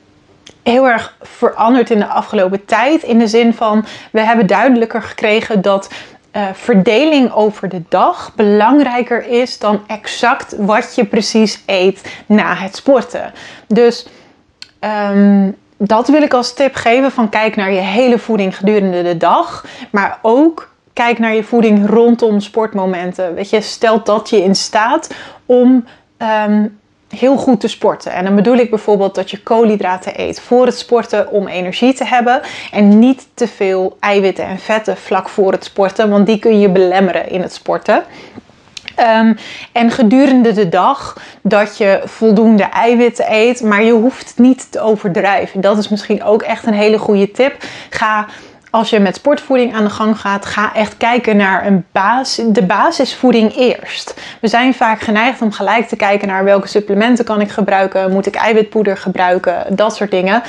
heel 0.63 0.87
erg 0.87 1.17
veranderd 1.21 1.89
in 1.89 1.99
de 1.99 2.05
afgelopen 2.07 2.65
tijd. 2.65 3.03
In 3.03 3.19
de 3.19 3.27
zin 3.27 3.53
van, 3.53 3.85
we 4.11 4.19
hebben 4.19 4.47
duidelijker 4.47 5.01
gekregen 5.01 5.61
dat 5.61 5.89
uh, 6.33 6.47
verdeling 6.53 7.31
over 7.31 7.69
de 7.69 7.81
dag 7.89 8.31
belangrijker 8.35 9.27
is 9.27 9.59
dan 9.59 9.81
exact 9.87 10.55
wat 10.57 10.95
je 10.95 11.05
precies 11.05 11.63
eet 11.65 12.21
na 12.25 12.55
het 12.55 12.75
sporten. 12.75 13.33
Dus 13.67 14.07
um, 14.79 15.55
dat 15.77 16.07
wil 16.07 16.21
ik 16.21 16.33
als 16.33 16.53
tip 16.53 16.75
geven 16.75 17.11
van 17.11 17.29
kijk 17.29 17.55
naar 17.55 17.71
je 17.71 17.79
hele 17.79 18.19
voeding 18.19 18.57
gedurende 18.57 19.03
de 19.03 19.17
dag, 19.17 19.65
maar 19.91 20.19
ook 20.21 20.71
kijk 20.93 21.19
naar 21.19 21.35
je 21.35 21.43
voeding 21.43 21.89
rondom 21.89 22.39
sportmomenten. 22.39 23.35
Weet 23.35 23.49
je, 23.49 23.61
stelt 23.61 24.05
dat 24.05 24.29
je 24.29 24.43
in 24.43 24.55
staat 24.55 25.09
om 25.45 25.85
um, 26.47 26.79
heel 27.15 27.37
goed 27.37 27.59
te 27.59 27.67
sporten. 27.67 28.11
En 28.11 28.23
dan 28.23 28.35
bedoel 28.35 28.57
ik 28.57 28.69
bijvoorbeeld 28.69 29.15
dat 29.15 29.31
je 29.31 29.43
koolhydraten 29.43 30.19
eet 30.21 30.41
voor 30.41 30.65
het 30.65 30.77
sporten 30.77 31.31
om 31.31 31.47
energie 31.47 31.93
te 31.93 32.05
hebben. 32.05 32.41
En 32.71 32.99
niet 32.99 33.27
te 33.33 33.47
veel 33.47 33.97
eiwitten 33.99 34.45
en 34.45 34.59
vetten 34.59 34.97
vlak 34.97 35.29
voor 35.29 35.51
het 35.51 35.63
sporten, 35.63 36.09
want 36.09 36.25
die 36.25 36.39
kun 36.39 36.59
je 36.59 36.69
belemmeren 36.69 37.29
in 37.29 37.41
het 37.41 37.53
sporten. 37.53 38.03
Um, 38.99 39.35
en 39.71 39.91
gedurende 39.91 40.51
de 40.51 40.69
dag 40.69 41.17
dat 41.41 41.77
je 41.77 42.01
voldoende 42.05 42.63
eiwitten 42.63 43.25
eet, 43.33 43.61
maar 43.61 43.83
je 43.83 43.91
hoeft 43.91 44.33
niet 44.37 44.71
te 44.71 44.79
overdrijven. 44.79 45.61
Dat 45.61 45.77
is 45.77 45.89
misschien 45.89 46.23
ook 46.23 46.41
echt 46.41 46.65
een 46.65 46.73
hele 46.73 46.97
goede 46.97 47.31
tip. 47.31 47.55
Ga 47.89 48.27
als 48.73 48.89
je 48.89 48.99
met 48.99 49.15
sportvoeding 49.15 49.75
aan 49.75 49.83
de 49.83 49.89
gang 49.89 50.19
gaat, 50.19 50.45
ga 50.45 50.75
echt 50.75 50.97
kijken 50.97 51.37
naar 51.37 51.65
een 51.65 51.85
basis, 51.91 52.45
de 52.47 52.63
basisvoeding 52.63 53.55
eerst. 53.55 54.13
We 54.41 54.47
zijn 54.47 54.73
vaak 54.73 55.01
geneigd 55.01 55.41
om 55.41 55.51
gelijk 55.51 55.87
te 55.87 55.95
kijken 55.95 56.27
naar 56.27 56.43
welke 56.43 56.67
supplementen 56.67 57.25
kan 57.25 57.41
ik 57.41 57.49
gebruiken, 57.49 58.11
moet 58.11 58.25
ik 58.25 58.35
eiwitpoeder 58.35 58.97
gebruiken, 58.97 59.75
dat 59.75 59.95
soort 59.95 60.11
dingen. 60.11 60.43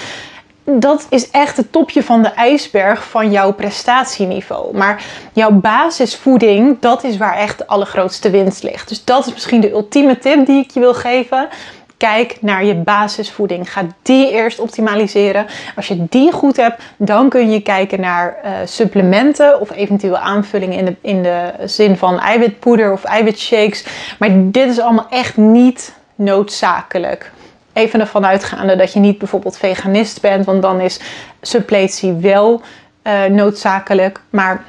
Dat 0.65 1.07
is 1.11 1.31
echt 1.31 1.57
het 1.57 1.73
topje 1.73 2.03
van 2.03 2.23
de 2.23 2.29
ijsberg 2.29 3.05
van 3.05 3.31
jouw 3.31 3.53
prestatieniveau. 3.53 4.77
Maar 4.77 5.05
jouw 5.33 5.51
basisvoeding, 5.51 6.77
dat 6.81 7.05
is 7.05 7.17
waar 7.17 7.37
echt 7.37 7.59
de 7.59 7.67
allergrootste 7.67 8.31
winst 8.31 8.63
ligt. 8.63 8.89
Dus 8.89 9.05
dat 9.05 9.27
is 9.27 9.33
misschien 9.33 9.61
de 9.61 9.71
ultieme 9.71 10.19
tip 10.19 10.47
die 10.47 10.63
ik 10.63 10.71
je 10.71 10.81
wil 10.81 10.95
geven 10.95 11.49
kijk 11.97 12.37
naar 12.41 12.65
je 12.65 12.75
basisvoeding. 12.75 13.73
Ga 13.73 13.87
die 14.03 14.31
eerst 14.31 14.59
optimaliseren. 14.59 15.47
Als 15.77 15.89
je 15.89 16.05
die 16.09 16.33
goed 16.33 16.57
hebt, 16.57 16.83
dan 16.97 17.29
kun 17.29 17.51
je 17.51 17.61
kijken 17.61 18.01
naar 18.01 18.37
uh, 18.45 18.51
supplementen 18.65 19.61
of 19.61 19.71
eventueel 19.71 20.19
aanvullingen 20.19 20.79
in 20.79 20.85
de, 20.85 20.97
in 21.01 21.23
de 21.23 21.53
zin 21.65 21.97
van 21.97 22.21
eiwitpoeder 22.21 22.93
of 22.93 23.05
eiwitshakes. 23.05 23.85
Maar 24.19 24.31
dit 24.33 24.69
is 24.69 24.81
allemaal 24.81 25.07
echt 25.11 25.37
niet 25.37 25.95
noodzakelijk. 26.15 27.33
Even 27.73 28.01
ervan 28.01 28.27
uitgaande 28.27 28.77
dat 28.77 28.93
je 28.93 29.01
niet 29.01 29.19
bijvoorbeeld 29.19 29.59
veganist 29.59 30.21
bent, 30.21 30.45
want 30.45 30.63
dan 30.63 30.81
is 30.81 31.01
suppletie 31.41 32.13
wel 32.13 32.63
uh, 33.03 33.25
noodzakelijk. 33.25 34.21
Maar 34.31 34.65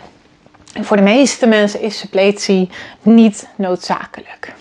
voor 0.81 0.97
de 0.97 1.03
meeste 1.03 1.47
mensen 1.47 1.81
is 1.81 1.99
suppletie 1.99 2.69
niet 3.01 3.47
noodzakelijk. 3.55 4.53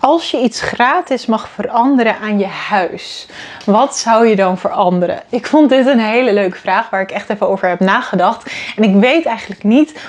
Als 0.00 0.30
je 0.30 0.40
iets 0.40 0.60
gratis 0.60 1.26
mag 1.26 1.48
veranderen 1.48 2.16
aan 2.18 2.38
je 2.38 2.46
huis, 2.46 3.26
wat 3.64 3.96
zou 3.96 4.26
je 4.26 4.36
dan 4.36 4.58
veranderen? 4.58 5.22
Ik 5.28 5.46
vond 5.46 5.68
dit 5.68 5.86
een 5.86 6.00
hele 6.00 6.32
leuke 6.32 6.56
vraag 6.56 6.90
waar 6.90 7.00
ik 7.00 7.10
echt 7.10 7.30
even 7.30 7.48
over 7.48 7.68
heb 7.68 7.80
nagedacht. 7.80 8.52
En 8.76 8.82
ik 8.82 8.94
weet 8.94 9.26
eigenlijk 9.26 9.64
niet 9.64 10.00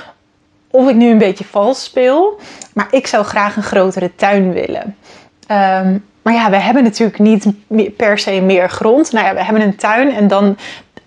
of 0.70 0.90
ik 0.90 0.96
nu 0.96 1.10
een 1.10 1.18
beetje 1.18 1.44
vals 1.44 1.84
speel, 1.84 2.40
maar 2.74 2.88
ik 2.92 3.08
zou 3.08 3.26
graag 3.26 3.56
een 3.56 3.64
grotere 3.64 4.16
tuin 4.16 4.54
willen. 4.54 4.98
Ehm, 5.48 5.98
maar 6.22 6.34
ja, 6.34 6.50
we 6.50 6.58
hebben 6.58 6.84
natuurlijk 6.84 7.20
niet 7.20 7.96
per 7.96 8.20
se 8.20 8.42
meer 8.42 8.70
grond. 8.70 9.12
Nou 9.12 9.26
ja, 9.26 9.34
we 9.34 9.44
hebben 9.44 9.64
een 9.64 9.76
tuin 9.76 10.12
en 10.12 10.28
dan 10.28 10.58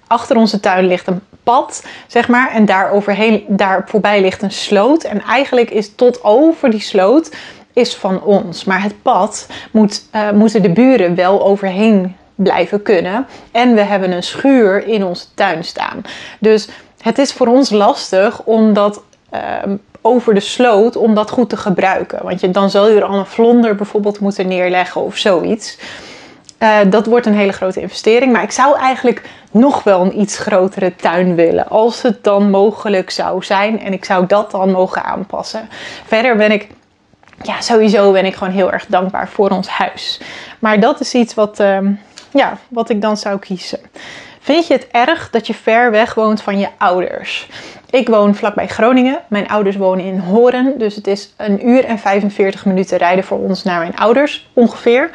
achter 0.06 0.36
onze 0.36 0.60
tuin 0.60 0.86
ligt 0.86 1.06
een 1.06 1.20
pad, 1.42 1.84
zeg 2.06 2.28
maar. 2.28 2.50
En 2.50 2.64
daar, 2.64 2.90
overheen, 2.90 3.44
daar 3.48 3.84
voorbij 3.86 4.20
ligt 4.20 4.42
een 4.42 4.50
sloot. 4.50 5.04
En 5.04 5.22
eigenlijk 5.22 5.70
is 5.70 5.94
tot 5.94 6.24
over 6.24 6.70
die 6.70 6.80
sloot 6.80 7.30
is 7.74 7.94
van 7.94 8.22
ons. 8.22 8.64
Maar 8.64 8.82
het 8.82 9.02
pad 9.02 9.46
moet, 9.70 10.02
uh, 10.14 10.30
moeten 10.30 10.62
de 10.62 10.70
buren 10.70 11.14
wel 11.14 11.44
overheen 11.46 12.16
blijven 12.34 12.82
kunnen. 12.82 13.26
En 13.52 13.74
we 13.74 13.80
hebben 13.80 14.12
een 14.12 14.22
schuur 14.22 14.86
in 14.86 15.04
onze 15.04 15.26
tuin 15.34 15.64
staan. 15.64 16.02
Dus 16.38 16.68
het 17.00 17.18
is 17.18 17.32
voor 17.32 17.46
ons 17.46 17.70
lastig 17.70 18.42
om 18.42 18.72
dat 18.72 19.02
uh, 19.34 19.40
over 20.00 20.34
de 20.34 20.40
sloot, 20.40 20.96
om 20.96 21.14
dat 21.14 21.30
goed 21.30 21.48
te 21.48 21.56
gebruiken. 21.56 22.22
Want 22.22 22.40
je, 22.40 22.50
dan 22.50 22.70
zal 22.70 22.88
je 22.88 22.96
er 22.96 23.04
al 23.04 23.18
een 23.18 23.26
vlonder 23.26 23.74
bijvoorbeeld 23.74 24.20
moeten 24.20 24.48
neerleggen 24.48 25.00
of 25.00 25.16
zoiets. 25.16 25.78
Uh, 26.58 26.78
dat 26.86 27.06
wordt 27.06 27.26
een 27.26 27.34
hele 27.34 27.52
grote 27.52 27.80
investering. 27.80 28.32
Maar 28.32 28.42
ik 28.42 28.50
zou 28.50 28.78
eigenlijk 28.78 29.22
nog 29.50 29.82
wel 29.82 30.00
een 30.00 30.20
iets 30.20 30.38
grotere 30.38 30.96
tuin 30.96 31.34
willen. 31.34 31.68
Als 31.68 32.02
het 32.02 32.24
dan 32.24 32.50
mogelijk 32.50 33.10
zou 33.10 33.44
zijn. 33.44 33.80
En 33.80 33.92
ik 33.92 34.04
zou 34.04 34.26
dat 34.26 34.50
dan 34.50 34.70
mogen 34.70 35.04
aanpassen. 35.04 35.68
Verder 36.06 36.36
ben 36.36 36.52
ik 36.52 36.68
ja, 37.46 37.60
sowieso 37.60 38.12
ben 38.12 38.24
ik 38.24 38.34
gewoon 38.34 38.52
heel 38.52 38.72
erg 38.72 38.86
dankbaar 38.86 39.28
voor 39.28 39.50
ons 39.50 39.68
huis. 39.68 40.20
Maar 40.58 40.80
dat 40.80 41.00
is 41.00 41.14
iets 41.14 41.34
wat, 41.34 41.60
uh, 41.60 41.78
ja, 42.30 42.58
wat 42.68 42.90
ik 42.90 43.00
dan 43.00 43.16
zou 43.16 43.38
kiezen. 43.38 43.78
Vind 44.40 44.66
je 44.66 44.74
het 44.74 44.88
erg 44.90 45.30
dat 45.30 45.46
je 45.46 45.54
ver 45.54 45.90
weg 45.90 46.14
woont 46.14 46.42
van 46.42 46.58
je 46.58 46.68
ouders? 46.78 47.48
Ik 47.90 48.08
woon 48.08 48.34
vlakbij 48.34 48.66
Groningen. 48.68 49.18
Mijn 49.28 49.48
ouders 49.48 49.76
wonen 49.76 50.04
in 50.04 50.18
Horen. 50.18 50.78
Dus 50.78 50.94
het 50.94 51.06
is 51.06 51.34
een 51.36 51.68
uur 51.68 51.84
en 51.84 51.98
45 51.98 52.64
minuten 52.64 52.98
rijden 52.98 53.24
voor 53.24 53.38
ons 53.38 53.62
naar 53.62 53.78
mijn 53.78 53.96
ouders 53.96 54.50
ongeveer. 54.52 55.10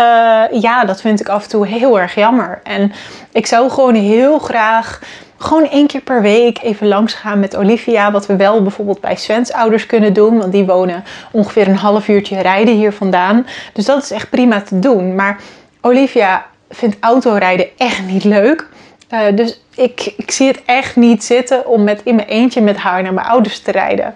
Uh, 0.00 0.42
ja, 0.60 0.84
dat 0.84 1.00
vind 1.00 1.20
ik 1.20 1.28
af 1.28 1.42
en 1.42 1.48
toe 1.48 1.66
heel 1.66 2.00
erg 2.00 2.14
jammer. 2.14 2.60
En 2.62 2.92
ik 3.32 3.46
zou 3.46 3.70
gewoon 3.70 3.94
heel 3.94 4.38
graag 4.38 5.00
gewoon 5.38 5.68
één 5.68 5.86
keer 5.86 6.00
per 6.00 6.22
week 6.22 6.58
even 6.62 6.86
langs 6.86 7.14
gaan 7.14 7.40
met 7.40 7.56
Olivia. 7.56 8.10
Wat 8.10 8.26
we 8.26 8.36
wel 8.36 8.62
bijvoorbeeld 8.62 9.00
bij 9.00 9.16
Svens 9.16 9.52
ouders 9.52 9.86
kunnen 9.86 10.12
doen. 10.12 10.38
Want 10.38 10.52
die 10.52 10.64
wonen 10.64 11.04
ongeveer 11.30 11.68
een 11.68 11.76
half 11.76 12.08
uurtje 12.08 12.40
rijden 12.40 12.74
hier 12.74 12.92
vandaan. 12.92 13.46
Dus 13.72 13.84
dat 13.84 14.02
is 14.02 14.10
echt 14.10 14.30
prima 14.30 14.60
te 14.60 14.78
doen. 14.78 15.14
Maar 15.14 15.40
Olivia 15.80 16.46
vindt 16.70 16.96
autorijden 17.00 17.66
echt 17.76 18.06
niet 18.06 18.24
leuk. 18.24 18.68
Eh, 19.08 19.20
dus 19.34 19.60
ik, 19.74 20.12
ik 20.16 20.30
zie 20.30 20.46
het 20.46 20.62
echt 20.64 20.96
niet 20.96 21.24
zitten 21.24 21.66
om 21.66 21.84
met, 21.84 22.00
in 22.04 22.14
mijn 22.14 22.28
eentje 22.28 22.60
met 22.60 22.76
haar 22.76 23.02
naar 23.02 23.14
mijn 23.14 23.26
ouders 23.26 23.60
te 23.60 23.70
rijden. 23.70 24.14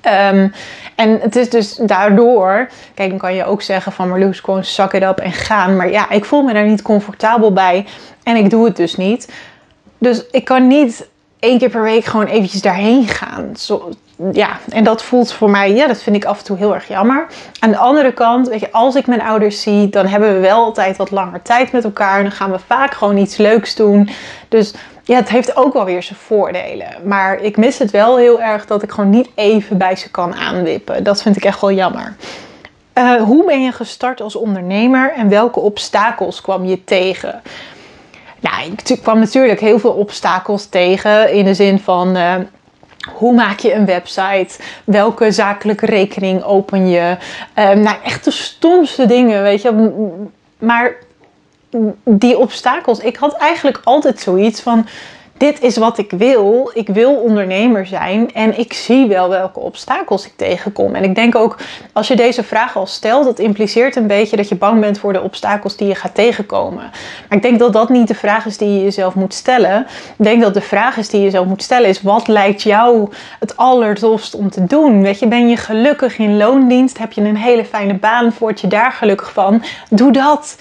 Ehm, 0.00 0.48
en 0.94 1.18
het 1.20 1.36
is 1.36 1.50
dus 1.50 1.74
daardoor, 1.74 2.68
kijk, 2.94 3.10
dan 3.10 3.18
kan 3.18 3.34
je 3.34 3.44
ook 3.44 3.62
zeggen 3.62 3.92
van 3.92 4.08
Marloes, 4.08 4.40
gewoon 4.40 4.64
zak 4.64 4.92
het 4.92 5.08
op 5.08 5.20
en 5.20 5.32
gaan. 5.32 5.76
Maar 5.76 5.90
ja, 5.90 6.10
ik 6.10 6.24
voel 6.24 6.42
me 6.42 6.52
daar 6.52 6.66
niet 6.66 6.82
comfortabel 6.82 7.52
bij 7.52 7.86
en 8.22 8.36
ik 8.36 8.50
doe 8.50 8.64
het 8.64 8.76
dus 8.76 8.96
niet. 8.96 9.32
Dus 10.00 10.26
ik 10.30 10.44
kan 10.44 10.66
niet 10.66 11.08
één 11.38 11.58
keer 11.58 11.70
per 11.70 11.82
week 11.82 12.04
gewoon 12.04 12.26
eventjes 12.26 12.62
daarheen 12.62 13.08
gaan. 13.08 13.50
Zo, 13.56 13.90
ja, 14.32 14.58
en 14.68 14.84
dat 14.84 15.02
voelt 15.02 15.32
voor 15.32 15.50
mij, 15.50 15.74
ja, 15.74 15.86
dat 15.86 16.02
vind 16.02 16.16
ik 16.16 16.24
af 16.24 16.38
en 16.38 16.44
toe 16.44 16.56
heel 16.56 16.74
erg 16.74 16.88
jammer. 16.88 17.26
Aan 17.58 17.70
de 17.70 17.76
andere 17.76 18.12
kant, 18.12 18.48
weet 18.48 18.60
je, 18.60 18.72
als 18.72 18.94
ik 18.94 19.06
mijn 19.06 19.22
ouders 19.22 19.62
zie, 19.62 19.88
dan 19.88 20.06
hebben 20.06 20.34
we 20.34 20.40
wel 20.40 20.64
altijd 20.64 20.96
wat 20.96 21.10
langer 21.10 21.42
tijd 21.42 21.72
met 21.72 21.84
elkaar. 21.84 22.22
Dan 22.22 22.32
gaan 22.32 22.50
we 22.50 22.58
vaak 22.66 22.94
gewoon 22.94 23.16
iets 23.16 23.36
leuks 23.36 23.74
doen. 23.74 24.08
Dus 24.48 24.74
ja, 25.04 25.16
het 25.16 25.28
heeft 25.28 25.56
ook 25.56 25.72
wel 25.72 25.84
weer 25.84 26.02
zijn 26.02 26.18
voordelen. 26.18 26.88
Maar 27.04 27.40
ik 27.40 27.56
mis 27.56 27.78
het 27.78 27.90
wel 27.90 28.16
heel 28.16 28.40
erg 28.40 28.66
dat 28.66 28.82
ik 28.82 28.90
gewoon 28.90 29.10
niet 29.10 29.28
even 29.34 29.78
bij 29.78 29.96
ze 29.96 30.10
kan 30.10 30.34
aanwippen. 30.34 31.04
Dat 31.04 31.22
vind 31.22 31.36
ik 31.36 31.44
echt 31.44 31.60
wel 31.60 31.72
jammer. 31.72 32.16
Uh, 32.94 33.22
hoe 33.22 33.44
ben 33.44 33.62
je 33.62 33.72
gestart 33.72 34.20
als 34.20 34.36
ondernemer 34.36 35.12
en 35.12 35.28
welke 35.28 35.60
obstakels 35.60 36.40
kwam 36.40 36.64
je 36.64 36.84
tegen? 36.84 37.42
Nou, 38.40 38.72
ik 38.84 38.98
kwam 39.02 39.18
natuurlijk 39.18 39.60
heel 39.60 39.78
veel 39.78 39.92
obstakels 39.92 40.66
tegen 40.66 41.32
in 41.32 41.44
de 41.44 41.54
zin 41.54 41.78
van. 41.78 42.16
Uh, 42.16 42.34
hoe 43.12 43.34
maak 43.34 43.58
je 43.58 43.74
een 43.74 43.86
website? 43.86 44.58
Welke 44.84 45.32
zakelijke 45.32 45.86
rekening 45.86 46.42
open 46.42 46.88
je? 46.88 47.16
Uh, 47.58 47.70
nou, 47.70 47.96
echt 48.04 48.24
de 48.24 48.30
stomste 48.30 49.06
dingen, 49.06 49.42
weet 49.42 49.62
je. 49.62 49.90
Maar 50.58 50.94
die 52.04 52.38
obstakels, 52.38 52.98
ik 52.98 53.16
had 53.16 53.36
eigenlijk 53.36 53.80
altijd 53.84 54.20
zoiets 54.20 54.60
van 54.60 54.86
dit 55.40 55.62
is 55.62 55.76
wat 55.76 55.98
ik 55.98 56.10
wil. 56.10 56.70
Ik 56.74 56.88
wil 56.88 57.14
ondernemer 57.14 57.86
zijn 57.86 58.32
en 58.32 58.58
ik 58.58 58.72
zie 58.72 59.06
wel 59.06 59.28
welke 59.28 59.60
obstakels 59.60 60.26
ik 60.26 60.32
tegenkom. 60.36 60.94
En 60.94 61.04
ik 61.04 61.14
denk 61.14 61.34
ook, 61.34 61.56
als 61.92 62.08
je 62.08 62.16
deze 62.16 62.42
vraag 62.42 62.76
al 62.76 62.86
stelt, 62.86 63.24
dat 63.24 63.38
impliceert 63.38 63.96
een 63.96 64.06
beetje 64.06 64.36
dat 64.36 64.48
je 64.48 64.54
bang 64.54 64.80
bent 64.80 64.98
voor 64.98 65.12
de 65.12 65.22
obstakels 65.22 65.76
die 65.76 65.88
je 65.88 65.94
gaat 65.94 66.14
tegenkomen. 66.14 66.90
Maar 67.28 67.38
ik 67.38 67.42
denk 67.42 67.58
dat 67.58 67.72
dat 67.72 67.88
niet 67.88 68.08
de 68.08 68.14
vraag 68.14 68.46
is 68.46 68.56
die 68.56 68.68
je 68.68 68.82
jezelf 68.82 69.14
moet 69.14 69.34
stellen. 69.34 69.86
Ik 70.18 70.24
denk 70.24 70.42
dat 70.42 70.54
de 70.54 70.60
vraag 70.60 70.96
is 70.96 71.08
die 71.08 71.18
je 71.18 71.24
jezelf 71.24 71.46
moet 71.46 71.62
stellen 71.62 71.88
is, 71.88 72.02
wat 72.02 72.28
lijkt 72.28 72.62
jou 72.62 73.08
het 73.38 73.56
allertofst 73.56 74.34
om 74.34 74.50
te 74.50 74.64
doen? 74.64 75.02
Weet 75.02 75.18
je, 75.18 75.28
ben 75.28 75.48
je 75.48 75.56
gelukkig 75.56 76.18
in 76.18 76.36
loondienst? 76.36 76.98
Heb 76.98 77.12
je 77.12 77.20
een 77.20 77.36
hele 77.36 77.64
fijne 77.64 77.94
baan? 77.94 78.32
Word 78.38 78.60
je 78.60 78.66
daar 78.66 78.92
gelukkig 78.92 79.32
van? 79.32 79.62
Doe 79.90 80.12
dat. 80.12 80.56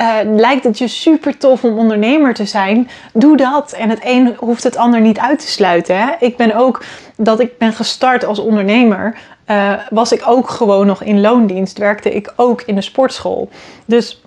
Uh, 0.00 0.16
lijkt 0.24 0.64
het 0.64 0.78
je 0.78 0.88
super 0.88 1.38
tof 1.38 1.64
om 1.64 1.78
ondernemer 1.78 2.34
te 2.34 2.44
zijn, 2.44 2.90
doe 3.12 3.36
dat. 3.36 3.72
En 3.72 3.88
het 3.88 4.00
een 4.02 4.34
hoeft 4.38 4.62
het 4.62 4.76
ander 4.76 5.00
niet 5.00 5.18
uit 5.18 5.38
te 5.38 5.48
sluiten. 5.48 5.98
Hè? 5.98 6.10
Ik 6.18 6.36
ben 6.36 6.54
ook, 6.54 6.84
dat 7.16 7.40
ik 7.40 7.58
ben 7.58 7.72
gestart 7.72 8.24
als 8.24 8.38
ondernemer, 8.38 9.16
uh, 9.46 9.72
was 9.90 10.12
ik 10.12 10.22
ook 10.26 10.50
gewoon 10.50 10.86
nog 10.86 11.02
in 11.02 11.20
loondienst. 11.20 11.78
Werkte 11.78 12.14
ik 12.14 12.32
ook 12.36 12.62
in 12.62 12.74
de 12.74 12.80
sportschool. 12.80 13.48
Dus 13.84 14.22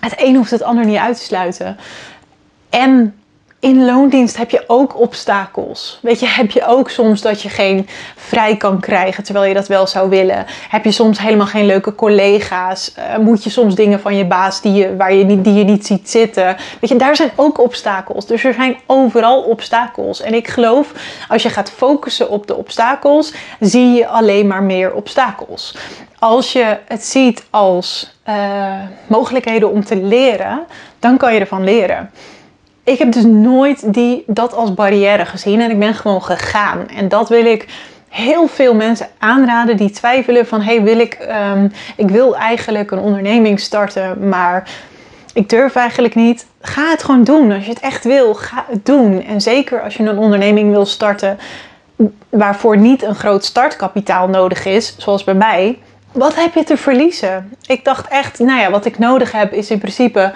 het 0.00 0.14
een 0.16 0.36
hoeft 0.36 0.50
het 0.50 0.62
ander 0.62 0.84
niet 0.84 0.98
uit 0.98 1.16
te 1.16 1.22
sluiten. 1.22 1.76
En 2.70 3.21
in 3.62 3.84
loondienst 3.84 4.36
heb 4.36 4.50
je 4.50 4.64
ook 4.66 5.00
obstakels. 5.00 5.98
Weet 6.02 6.20
je, 6.20 6.26
heb 6.26 6.50
je 6.50 6.66
ook 6.66 6.90
soms 6.90 7.20
dat 7.20 7.42
je 7.42 7.48
geen 7.48 7.88
vrij 8.16 8.56
kan 8.56 8.80
krijgen 8.80 9.24
terwijl 9.24 9.46
je 9.46 9.54
dat 9.54 9.66
wel 9.66 9.86
zou 9.86 10.08
willen. 10.08 10.46
Heb 10.68 10.84
je 10.84 10.90
soms 10.90 11.18
helemaal 11.18 11.46
geen 11.46 11.66
leuke 11.66 11.94
collega's. 11.94 12.94
Uh, 12.98 13.16
moet 13.16 13.44
je 13.44 13.50
soms 13.50 13.74
dingen 13.74 14.00
van 14.00 14.16
je 14.16 14.24
baas 14.24 14.60
die 14.60 14.72
je, 14.72 14.96
waar 14.96 15.14
je 15.14 15.24
niet, 15.24 15.44
die 15.44 15.54
je 15.54 15.64
niet 15.64 15.86
ziet 15.86 16.10
zitten. 16.10 16.56
Weet 16.80 16.90
je, 16.90 16.96
daar 16.96 17.16
zijn 17.16 17.30
ook 17.36 17.60
obstakels. 17.60 18.26
Dus 18.26 18.44
er 18.44 18.54
zijn 18.54 18.76
overal 18.86 19.42
obstakels. 19.42 20.20
En 20.20 20.34
ik 20.34 20.48
geloof, 20.48 20.92
als 21.28 21.42
je 21.42 21.50
gaat 21.50 21.70
focussen 21.70 22.30
op 22.30 22.46
de 22.46 22.56
obstakels, 22.56 23.32
zie 23.60 23.92
je 23.92 24.06
alleen 24.06 24.46
maar 24.46 24.62
meer 24.62 24.92
obstakels. 24.94 25.76
Als 26.18 26.52
je 26.52 26.78
het 26.86 27.04
ziet 27.04 27.44
als 27.50 28.16
uh, 28.28 28.72
mogelijkheden 29.06 29.70
om 29.70 29.84
te 29.84 29.96
leren, 29.96 30.60
dan 30.98 31.16
kan 31.16 31.34
je 31.34 31.40
ervan 31.40 31.64
leren 31.64 32.10
ik 32.84 32.98
heb 32.98 33.12
dus 33.12 33.24
nooit 33.24 33.92
die, 33.94 34.24
dat 34.26 34.54
als 34.54 34.74
barrière 34.74 35.24
gezien 35.24 35.60
en 35.60 35.70
ik 35.70 35.78
ben 35.78 35.94
gewoon 35.94 36.22
gegaan. 36.22 36.88
En 36.88 37.08
dat 37.08 37.28
wil 37.28 37.44
ik 37.44 37.66
heel 38.08 38.46
veel 38.46 38.74
mensen 38.74 39.06
aanraden 39.18 39.76
die 39.76 39.90
twijfelen 39.90 40.46
van... 40.46 40.60
hey, 40.60 40.82
wil 40.82 40.98
ik, 40.98 41.18
um, 41.54 41.72
ik 41.96 42.08
wil 42.08 42.36
eigenlijk 42.36 42.90
een 42.90 42.98
onderneming 42.98 43.60
starten, 43.60 44.28
maar 44.28 44.70
ik 45.34 45.48
durf 45.48 45.74
eigenlijk 45.74 46.14
niet. 46.14 46.46
Ga 46.60 46.90
het 46.90 47.02
gewoon 47.02 47.24
doen. 47.24 47.52
Als 47.52 47.64
je 47.64 47.70
het 47.70 47.80
echt 47.80 48.04
wil, 48.04 48.34
ga 48.34 48.64
het 48.68 48.86
doen. 48.86 49.24
En 49.24 49.40
zeker 49.40 49.82
als 49.82 49.96
je 49.96 50.02
een 50.02 50.18
onderneming 50.18 50.70
wil 50.70 50.86
starten 50.86 51.38
waarvoor 52.28 52.76
niet 52.76 53.02
een 53.02 53.14
groot 53.14 53.44
startkapitaal 53.44 54.28
nodig 54.28 54.64
is, 54.64 54.94
zoals 54.98 55.24
bij 55.24 55.34
mij... 55.34 55.78
Wat 56.12 56.34
heb 56.34 56.54
je 56.54 56.64
te 56.64 56.76
verliezen? 56.76 57.56
Ik 57.66 57.84
dacht 57.84 58.08
echt, 58.08 58.38
nou 58.38 58.60
ja, 58.60 58.70
wat 58.70 58.84
ik 58.84 58.98
nodig 58.98 59.32
heb 59.32 59.52
is 59.52 59.70
in 59.70 59.78
principe 59.78 60.32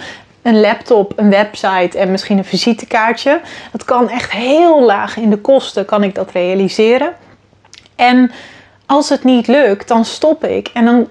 een 0.47 0.61
laptop, 0.61 1.13
een 1.17 1.31
website 1.31 1.99
en 1.99 2.11
misschien 2.11 2.39
een 2.39 2.45
visitekaartje. 2.45 3.41
Dat 3.73 3.85
kan 3.85 4.09
echt 4.09 4.31
heel 4.31 4.83
laag 4.83 5.17
in 5.17 5.31
de 5.31 5.39
kosten, 5.39 5.85
kan 5.85 6.03
ik 6.03 6.15
dat 6.15 6.31
realiseren. 6.31 7.13
En 7.95 8.31
als 8.87 9.09
het 9.09 9.25
niet 9.25 9.47
lukt, 9.47 9.89
dan 9.89 10.05
stop 10.05 10.45
ik. 10.45 10.71
En 10.75 10.85
dan 10.85 11.09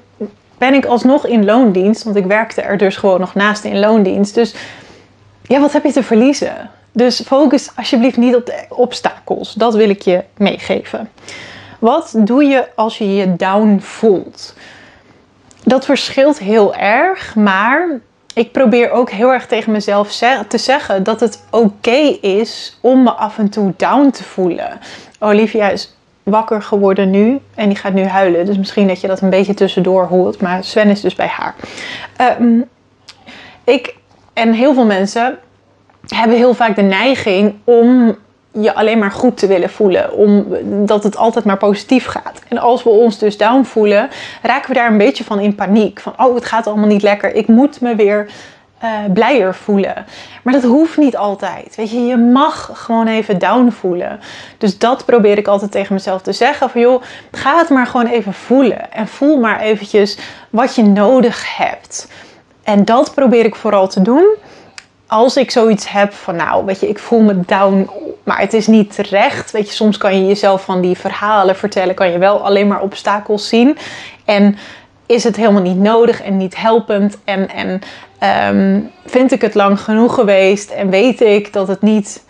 ben 0.58 0.74
ik 0.74 0.86
alsnog 0.86 1.26
in 1.26 1.46
loondienst, 1.46 2.04
want 2.04 2.16
ik 2.16 2.26
werkte 2.26 2.62
er 2.62 2.78
dus 2.78 2.96
gewoon 2.98 3.20
nog 3.20 3.36
naast 3.36 3.64
in 3.64 3.80
loondienst. 3.80 4.36
Dus 4.36 4.56
ja, 5.44 5.60
wat 5.60 5.74
heb 5.74 5.84
je 5.84 5.92
te 5.92 6.04
verliezen? 6.04 6.70
Dus 6.92 7.22
focus 7.26 7.72
alsjeblieft 7.76 8.18
niet 8.18 8.36
op 8.36 8.46
de 8.46 8.66
obstakels. 8.70 9.54
Dat 9.54 9.76
wil 9.76 9.90
ik 9.90 10.02
je 10.02 10.24
meegeven. 10.38 11.10
Wat 11.80 12.14
doe 12.18 12.44
je 12.44 12.68
als 12.76 12.98
je 12.98 13.16
je 13.16 13.36
down 13.36 13.80
voelt? 13.80 14.56
Dat 15.64 15.86
verschilt 15.86 16.40
heel 16.40 16.76
erg, 16.76 17.36
maar 17.36 18.00
ik 18.36 18.52
probeer 18.52 18.92
ook 18.92 19.10
heel 19.10 19.34
erg 19.34 19.48
tegen 19.48 19.72
mezelf 19.72 20.22
te 20.48 20.58
zeggen 20.58 21.04
dat 21.04 21.20
het 21.20 21.44
oké 21.50 22.18
is 22.22 22.78
om 22.82 23.04
me 23.04 23.12
af 23.12 23.38
en 23.38 23.50
toe 23.50 23.74
down 23.78 24.10
te 24.10 24.24
voelen. 24.24 24.80
Olivia 25.20 25.70
is 25.70 25.96
wakker 26.24 26.62
geworden 26.62 27.10
nu 27.10 27.40
en 27.56 27.68
die 27.68 27.78
gaat 27.78 27.94
nu 27.94 28.04
huilen. 28.04 28.46
Dus 28.46 28.58
misschien 28.58 28.88
dat 28.88 29.02
je 29.02 29.08
dat 29.08 29.22
een 29.22 29.30
beetje 29.30 29.54
tussendoor 29.54 30.06
hoort. 30.06 30.42
Maar 30.42 30.64
Sven 30.64 30.90
is 30.90 31.02
dus 31.02 31.16
bij 31.16 31.28
haar. 31.28 31.56
Ehm, 32.18 32.62
ik 33.64 33.96
en 34.34 34.54
heel 34.54 34.74
veel 34.74 34.86
mensen 34.86 35.38
hebben 36.08 36.38
heel 36.38 36.54
vaak 36.54 36.76
de 36.76 36.82
neiging 36.82 37.56
om 37.64 38.18
je 38.62 38.74
alleen 38.74 39.00
maar 39.00 39.12
goed 39.12 39.38
te 39.38 39.48
willen 39.48 39.70
voelen. 39.70 40.14
Omdat 40.14 41.04
het 41.04 41.18
altijd 41.18 41.46
maar 41.46 41.58
positief 41.58 42.06
gaat. 42.06 42.42
En 42.48 42.58
als 42.58 42.84
we 42.84 42.90
ons 42.90 43.18
dus 43.18 43.38
down 43.38 43.64
voelen, 43.64 44.10
raken 44.42 44.70
we 44.70 44.76
daar 44.76 44.92
een 44.92 44.98
beetje 44.98 45.24
van 45.24 45.40
in 45.40 45.56
paniek. 45.56 46.00
Van, 46.00 46.14
oh, 46.18 46.36
het 46.36 46.46
gaat 46.46 46.68
allemaal 46.68 46.88
niet 46.88 47.02
lekker. 47.02 47.36
Ik 47.36 47.48
moet 47.48 47.82
me 47.82 47.96
weer 47.96 48.28
uh, 48.84 48.90
blijer 49.14 49.56
voelen. 49.56 50.06
Maar 50.44 50.54
dat 50.54 50.64
hoeft 50.64 50.98
niet 50.98 51.18
altijd. 51.18 51.76
Weet 51.76 51.92
je, 51.92 52.06
je 52.06 52.18
mag 52.18 52.70
gewoon 52.74 53.08
even 53.08 53.40
down 53.40 53.70
voelen. 53.70 54.20
Dus 54.58 54.78
dat 54.78 55.06
probeer 55.06 55.38
ik 55.38 55.48
altijd 55.48 55.72
tegen 55.72 55.94
mezelf 55.94 56.22
te 56.22 56.34
zeggen. 56.34 56.70
Van 56.70 56.82
joh, 56.82 57.02
ga 57.32 57.58
het 57.58 57.70
maar 57.70 57.88
gewoon 57.88 58.08
even 58.08 58.34
voelen. 58.34 58.92
En 58.92 59.08
voel 59.08 59.40
maar 59.40 59.60
eventjes 59.60 60.18
wat 60.50 60.76
je 60.76 60.84
nodig 60.84 61.58
hebt. 61.58 62.08
En 62.64 62.86
dat 62.86 63.14
probeer 63.14 63.46
ik 63.46 63.56
vooral 63.56 63.88
te 63.88 64.02
doen 64.02 64.36
als 65.08 65.38
ik 65.38 65.52
zoiets 65.52 65.92
heb 65.92 66.14
van, 66.14 66.36
nou, 66.36 66.66
weet 66.66 66.80
je, 66.80 66.90
ik 66.90 67.00
voel 67.00 67.22
me 67.22 67.40
down, 67.46 67.90
maar 68.24 68.40
het 68.40 68.54
is 68.54 68.68
niet 68.68 68.96
terecht. 68.96 69.52
Weet 69.52 69.68
je, 69.68 69.74
soms 69.74 69.98
kan 69.98 70.20
je 70.20 70.28
jezelf 70.28 70.64
van 70.64 70.82
die 70.82 70.98
verhalen 70.98 71.56
vertellen, 71.56 71.96
kan 71.96 72.12
je 72.12 72.18
wel 72.18 72.46
alleen 72.46 72.68
maar 72.68 72.82
obstakels 72.82 73.48
zien. 73.48 73.78
En 74.26 74.58
is 75.06 75.24
het 75.24 75.36
helemaal 75.36 75.62
niet 75.62 75.80
nodig 75.80 76.22
en 76.22 76.38
niet 76.38 76.58
helpend. 76.58 77.18
En, 77.24 77.50
en 77.50 77.82
um, 78.54 78.92
vind 79.06 79.32
ik 79.32 79.42
het 79.42 79.56
lang 79.56 79.80
genoeg 79.80 80.14
geweest 80.14 80.70
en 80.70 80.90
weet 80.90 81.22
ik 81.22 81.54
dat 81.54 81.68
het 81.68 81.82
niet 81.82 82.24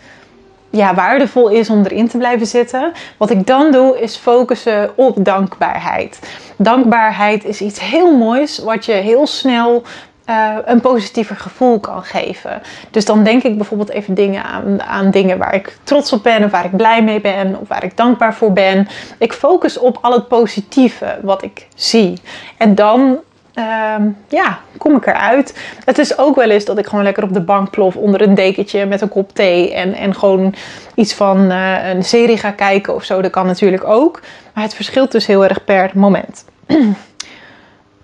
ja, 0.70 0.94
waardevol 0.94 1.48
is 1.48 1.70
om 1.70 1.84
erin 1.84 2.08
te 2.08 2.18
blijven 2.18 2.46
zitten. 2.46 2.92
Wat 3.16 3.30
ik 3.30 3.46
dan 3.46 3.70
doe 3.70 4.00
is 4.00 4.16
focussen 4.16 4.90
op 4.94 5.24
dankbaarheid. 5.24 6.18
Dankbaarheid 6.56 7.44
is 7.44 7.60
iets 7.60 7.80
heel 7.80 8.16
moois 8.16 8.58
wat 8.58 8.84
je 8.84 8.92
heel 8.92 9.26
snel 9.26 9.82
uh, 10.30 10.56
een 10.64 10.80
positiever 10.80 11.36
gevoel 11.36 11.80
kan 11.80 12.02
geven. 12.02 12.62
Dus 12.90 13.04
dan 13.04 13.24
denk 13.24 13.42
ik 13.42 13.56
bijvoorbeeld 13.56 13.90
even 13.90 14.14
dingen 14.14 14.44
aan, 14.44 14.82
aan 14.82 15.10
dingen 15.10 15.38
waar 15.38 15.54
ik 15.54 15.76
trots 15.82 16.12
op 16.12 16.22
ben, 16.22 16.44
of 16.44 16.50
waar 16.50 16.64
ik 16.64 16.76
blij 16.76 17.02
mee 17.02 17.20
ben, 17.20 17.60
of 17.60 17.68
waar 17.68 17.84
ik 17.84 17.96
dankbaar 17.96 18.34
voor 18.34 18.52
ben. 18.52 18.88
Ik 19.18 19.32
focus 19.32 19.78
op 19.78 19.98
al 20.00 20.12
het 20.12 20.28
positieve 20.28 21.18
wat 21.22 21.42
ik 21.42 21.66
zie. 21.74 22.20
En 22.56 22.74
dan 22.74 23.18
uh, 23.58 23.94
ja, 24.28 24.58
kom 24.78 24.96
ik 24.96 25.06
eruit. 25.06 25.58
Het 25.84 25.98
is 25.98 26.18
ook 26.18 26.36
wel 26.36 26.50
eens 26.50 26.64
dat 26.64 26.78
ik 26.78 26.86
gewoon 26.86 27.04
lekker 27.04 27.22
op 27.22 27.32
de 27.32 27.40
bank 27.40 27.70
plof 27.70 27.96
onder 27.96 28.22
een 28.22 28.34
dekentje 28.34 28.86
met 28.86 29.00
een 29.00 29.08
kop 29.08 29.34
thee 29.34 29.74
en, 29.74 29.94
en 29.94 30.14
gewoon 30.14 30.54
iets 30.94 31.14
van 31.14 31.52
uh, 31.52 31.88
een 31.88 32.04
serie 32.04 32.38
ga 32.38 32.50
kijken 32.50 32.94
of 32.94 33.04
zo. 33.04 33.20
Dat 33.20 33.30
kan 33.30 33.46
natuurlijk 33.46 33.84
ook. 33.84 34.20
Maar 34.54 34.64
het 34.64 34.74
verschilt 34.74 35.12
dus 35.12 35.26
heel 35.26 35.44
erg 35.44 35.64
per 35.64 35.90
moment. 35.94 36.44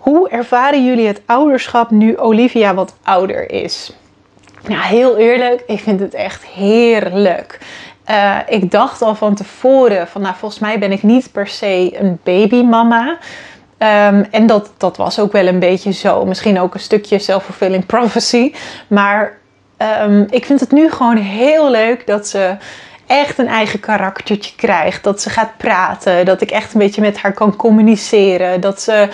Hoe 0.02 0.28
ervaren 0.28 0.84
jullie 0.84 1.06
het 1.06 1.22
ouderschap 1.26 1.90
nu 1.90 2.18
Olivia 2.18 2.74
wat 2.74 2.94
ouder 3.02 3.50
is? 3.50 3.92
Nou, 4.66 4.82
heel 4.82 5.16
eerlijk, 5.16 5.62
ik 5.66 5.80
vind 5.80 6.00
het 6.00 6.14
echt 6.14 6.44
heerlijk. 6.44 7.58
Uh, 8.10 8.38
ik 8.48 8.70
dacht 8.70 9.02
al 9.02 9.14
van 9.14 9.34
tevoren 9.34 10.08
van, 10.08 10.20
nou, 10.22 10.34
volgens 10.38 10.60
mij 10.60 10.78
ben 10.78 10.92
ik 10.92 11.02
niet 11.02 11.32
per 11.32 11.46
se 11.46 11.98
een 11.98 12.18
babymama. 12.22 13.18
Um, 13.78 14.26
en 14.30 14.46
dat, 14.46 14.70
dat 14.76 14.96
was 14.96 15.18
ook 15.18 15.32
wel 15.32 15.46
een 15.46 15.58
beetje 15.58 15.92
zo. 15.92 16.24
Misschien 16.24 16.60
ook 16.60 16.74
een 16.74 16.80
stukje 16.80 17.18
self-fulfilling 17.18 17.86
prophecy. 17.96 18.52
Maar 18.86 19.38
um, 20.02 20.26
ik 20.30 20.44
vind 20.44 20.60
het 20.60 20.72
nu 20.72 20.90
gewoon 20.90 21.16
heel 21.16 21.70
leuk 21.70 22.06
dat 22.06 22.28
ze 22.28 22.56
echt 23.06 23.38
een 23.38 23.48
eigen 23.48 23.80
karaktertje 23.80 24.52
krijgt. 24.56 25.04
Dat 25.04 25.22
ze 25.22 25.30
gaat 25.30 25.56
praten. 25.56 26.24
Dat 26.24 26.40
ik 26.40 26.50
echt 26.50 26.72
een 26.72 26.80
beetje 26.80 27.00
met 27.00 27.18
haar 27.18 27.32
kan 27.32 27.56
communiceren. 27.56 28.60
Dat 28.60 28.80
ze 28.80 29.08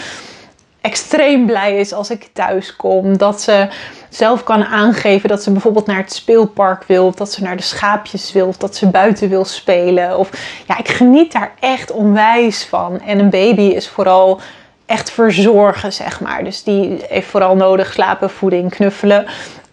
extreem 0.81 1.47
blij 1.47 1.79
is 1.79 1.93
als 1.93 2.11
ik 2.11 2.29
thuis 2.33 2.77
kom. 2.77 3.17
Dat 3.17 3.41
ze 3.41 3.69
zelf 4.09 4.45
kan 4.45 4.65
aangeven 4.65 5.29
dat 5.29 5.43
ze 5.43 5.51
bijvoorbeeld 5.51 5.87
naar 5.87 5.97
het 5.97 6.13
speelpark 6.13 6.85
wil. 6.85 7.07
Of 7.07 7.15
dat 7.15 7.33
ze 7.33 7.43
naar 7.43 7.57
de 7.57 7.63
schaapjes 7.63 8.33
wil. 8.33 8.47
Of 8.47 8.57
dat 8.57 8.77
ze 8.77 8.87
buiten 8.87 9.29
wil 9.29 9.45
spelen. 9.45 10.19
Of 10.19 10.31
ja, 10.67 10.79
ik 10.79 10.89
geniet 10.89 11.33
daar 11.33 11.53
echt 11.61 11.91
onwijs 11.91 12.65
van. 12.65 13.01
En 13.01 13.19
een 13.19 13.31
baby 13.31 13.63
is 13.63 13.89
vooral 13.89 14.41
echt 14.87 15.11
verzorgen, 15.11 15.93
zeg 15.93 16.21
maar. 16.21 16.45
Dus 16.45 16.63
die 16.63 17.05
heeft 17.09 17.29
vooral 17.29 17.57
nodig 17.57 17.93
slapen, 17.93 18.31
voeding, 18.31 18.71
knuffelen. 18.71 19.27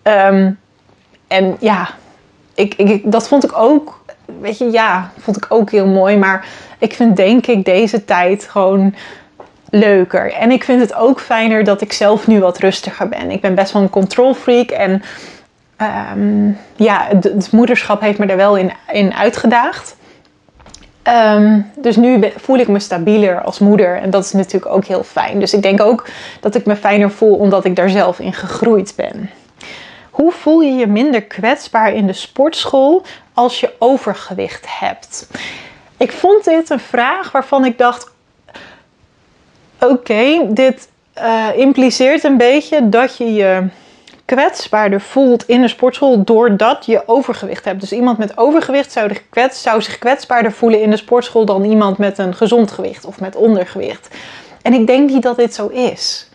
Um, 0.03 0.59
en 1.27 1.57
ja, 1.59 1.89
ik, 2.53 2.73
ik, 2.73 3.11
dat 3.11 3.27
vond 3.27 3.43
ik 3.43 3.57
ook, 3.57 4.03
weet 4.39 4.57
je, 4.57 4.71
ja, 4.71 5.11
vond 5.19 5.37
ik 5.37 5.45
ook 5.49 5.71
heel 5.71 5.87
mooi. 5.87 6.17
Maar 6.17 6.47
ik 6.77 6.93
vind 6.93 7.15
denk 7.15 7.47
ik 7.47 7.65
deze 7.65 8.05
tijd 8.05 8.47
gewoon 8.49 8.95
leuker. 9.75 10.33
En 10.33 10.51
ik 10.51 10.63
vind 10.63 10.81
het 10.81 10.93
ook 10.93 11.19
fijner 11.19 11.63
dat 11.63 11.81
ik 11.81 11.93
zelf 11.93 12.27
nu 12.27 12.39
wat 12.39 12.57
rustiger 12.57 13.09
ben. 13.09 13.31
Ik 13.31 13.41
ben 13.41 13.55
best 13.55 13.71
wel 13.71 13.81
een 13.81 13.89
control 13.89 14.33
freak 14.33 14.69
en 14.69 15.03
um, 16.11 16.57
ja, 16.75 17.07
het, 17.07 17.51
moederschap 17.51 18.01
heeft 18.01 18.19
me 18.19 18.25
er 18.25 18.37
wel 18.37 18.57
in, 18.57 18.71
in 18.91 19.13
uitgedaagd. 19.13 19.95
Um, 21.35 21.71
dus 21.77 21.95
nu 21.95 22.31
voel 22.37 22.57
ik 22.57 22.67
me 22.67 22.79
stabieler 22.79 23.41
als 23.41 23.59
moeder 23.59 24.01
en 24.01 24.09
dat 24.09 24.23
is 24.25 24.31
natuurlijk 24.31 24.71
ook 24.71 24.85
heel 24.85 25.03
fijn. 25.03 25.39
Dus 25.39 25.53
ik 25.53 25.61
denk 25.61 25.81
ook 25.81 26.07
dat 26.39 26.55
ik 26.55 26.65
me 26.65 26.75
fijner 26.75 27.11
voel 27.11 27.35
omdat 27.35 27.65
ik 27.65 27.75
daar 27.75 27.89
zelf 27.89 28.19
in 28.19 28.33
gegroeid 28.33 28.93
ben. 28.95 29.29
Hoe 30.09 30.31
voel 30.31 30.61
je 30.61 30.71
je 30.71 30.87
minder 30.87 31.23
kwetsbaar 31.23 31.93
in 31.93 32.07
de 32.07 32.13
sportschool 32.13 33.03
als 33.33 33.59
je 33.59 33.73
overgewicht 33.79 34.65
hebt? 34.79 35.27
Ik 35.97 36.11
vond 36.11 36.43
dit 36.43 36.69
een 36.69 36.79
vraag 36.79 37.31
waarvan 37.31 37.65
ik 37.65 37.77
dacht: 37.77 38.14
oké, 39.89 40.47
dit 40.49 40.87
uh, 41.17 41.47
impliceert 41.55 42.23
een 42.23 42.37
beetje 42.37 42.89
dat 42.89 43.17
je 43.17 43.33
je 43.33 43.63
kwetsbaarder 44.25 45.01
voelt 45.01 45.47
in 45.47 45.61
de 45.61 45.67
sportschool 45.67 46.23
doordat 46.23 46.85
je 46.85 47.03
overgewicht 47.05 47.65
hebt. 47.65 47.79
Dus 47.79 47.91
iemand 47.91 48.17
met 48.17 48.37
overgewicht 48.37 48.91
zou, 48.91 49.11
zou 49.51 49.81
zich 49.81 49.99
kwetsbaarder 49.99 50.51
voelen 50.51 50.81
in 50.81 50.89
de 50.89 50.97
sportschool 50.97 51.45
dan 51.45 51.63
iemand 51.63 51.97
met 51.97 52.17
een 52.17 52.35
gezond 52.35 52.71
gewicht 52.71 53.05
of 53.05 53.19
met 53.19 53.35
ondergewicht. 53.35 54.15
En 54.61 54.73
ik 54.73 54.87
denk 54.87 55.09
niet 55.09 55.23
dat 55.23 55.35
dit 55.35 55.53
zo 55.53 55.67
is. 55.67 56.29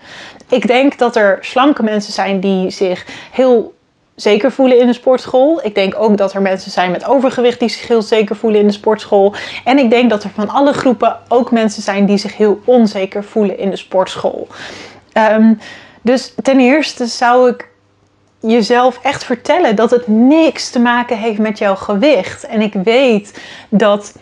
Ik 0.48 0.66
denk 0.66 0.98
dat 0.98 1.16
er 1.16 1.38
slanke 1.40 1.82
mensen 1.82 2.12
zijn 2.12 2.40
die 2.40 2.70
zich 2.70 3.06
heel 3.30 3.74
zeker 4.20 4.52
voelen 4.52 4.78
in 4.80 4.86
de 4.86 4.92
sportschool. 4.92 5.60
Ik 5.64 5.74
denk 5.74 5.94
ook 5.98 6.16
dat 6.16 6.32
er 6.32 6.42
mensen 6.42 6.70
zijn 6.70 6.90
met 6.90 7.06
overgewicht 7.06 7.58
die 7.58 7.68
zich 7.68 7.88
heel 7.88 8.02
zeker 8.02 8.36
voelen 8.36 8.60
in 8.60 8.66
de 8.66 8.72
sportschool. 8.72 9.34
En 9.64 9.78
ik 9.78 9.90
denk 9.90 10.10
dat 10.10 10.24
er 10.24 10.30
van 10.34 10.48
alle 10.48 10.72
groepen 10.72 11.18
ook 11.28 11.50
mensen 11.50 11.82
zijn 11.82 12.06
die 12.06 12.18
zich 12.18 12.36
heel 12.36 12.60
onzeker 12.64 13.24
voelen 13.24 13.58
in 13.58 13.70
de 13.70 13.76
sportschool. 13.76 14.48
Um, 15.32 15.58
dus 16.02 16.34
ten 16.42 16.60
eerste 16.60 17.06
zou 17.06 17.50
ik 17.50 17.68
jezelf 18.40 18.98
echt 19.02 19.24
vertellen 19.24 19.76
dat 19.76 19.90
het 19.90 20.06
niks 20.06 20.70
te 20.70 20.78
maken 20.78 21.18
heeft 21.18 21.38
met 21.38 21.58
jouw 21.58 21.74
gewicht. 21.74 22.46
En 22.46 22.60
ik 22.60 22.72
weet 22.72 23.40
dat 23.68 24.14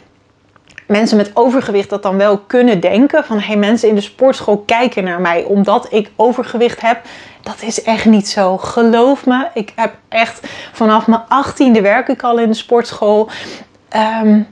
mensen 0.89 1.17
met 1.17 1.31
overgewicht 1.35 1.91
dat 1.91 2.03
dan 2.03 2.17
wel 2.17 2.39
kunnen 2.39 2.81
denken. 2.81 3.25
Van 3.25 3.39
hey, 3.39 3.57
mensen 3.57 3.89
in 3.89 3.95
de 3.95 4.01
sportschool 4.01 4.59
kijken 4.67 5.05
naar 5.05 5.21
mij 5.21 5.45
omdat 5.45 5.87
ik 5.91 6.11
overgewicht 6.17 6.81
heb. 6.81 7.01
Dat 7.43 7.63
is 7.63 7.83
echt 7.83 8.05
niet 8.05 8.29
zo. 8.29 8.57
Geloof 8.57 9.27
me, 9.27 9.47
ik 9.55 9.73
heb 9.77 9.95
echt 10.09 10.47
vanaf 10.73 11.07
mijn 11.07 11.23
achttiende 11.29 11.81
werk 11.81 12.09
ik 12.09 12.23
al 12.23 12.39
in 12.39 12.49
de 12.49 12.55
sportschool. 12.55 13.29
Um, 14.23 14.47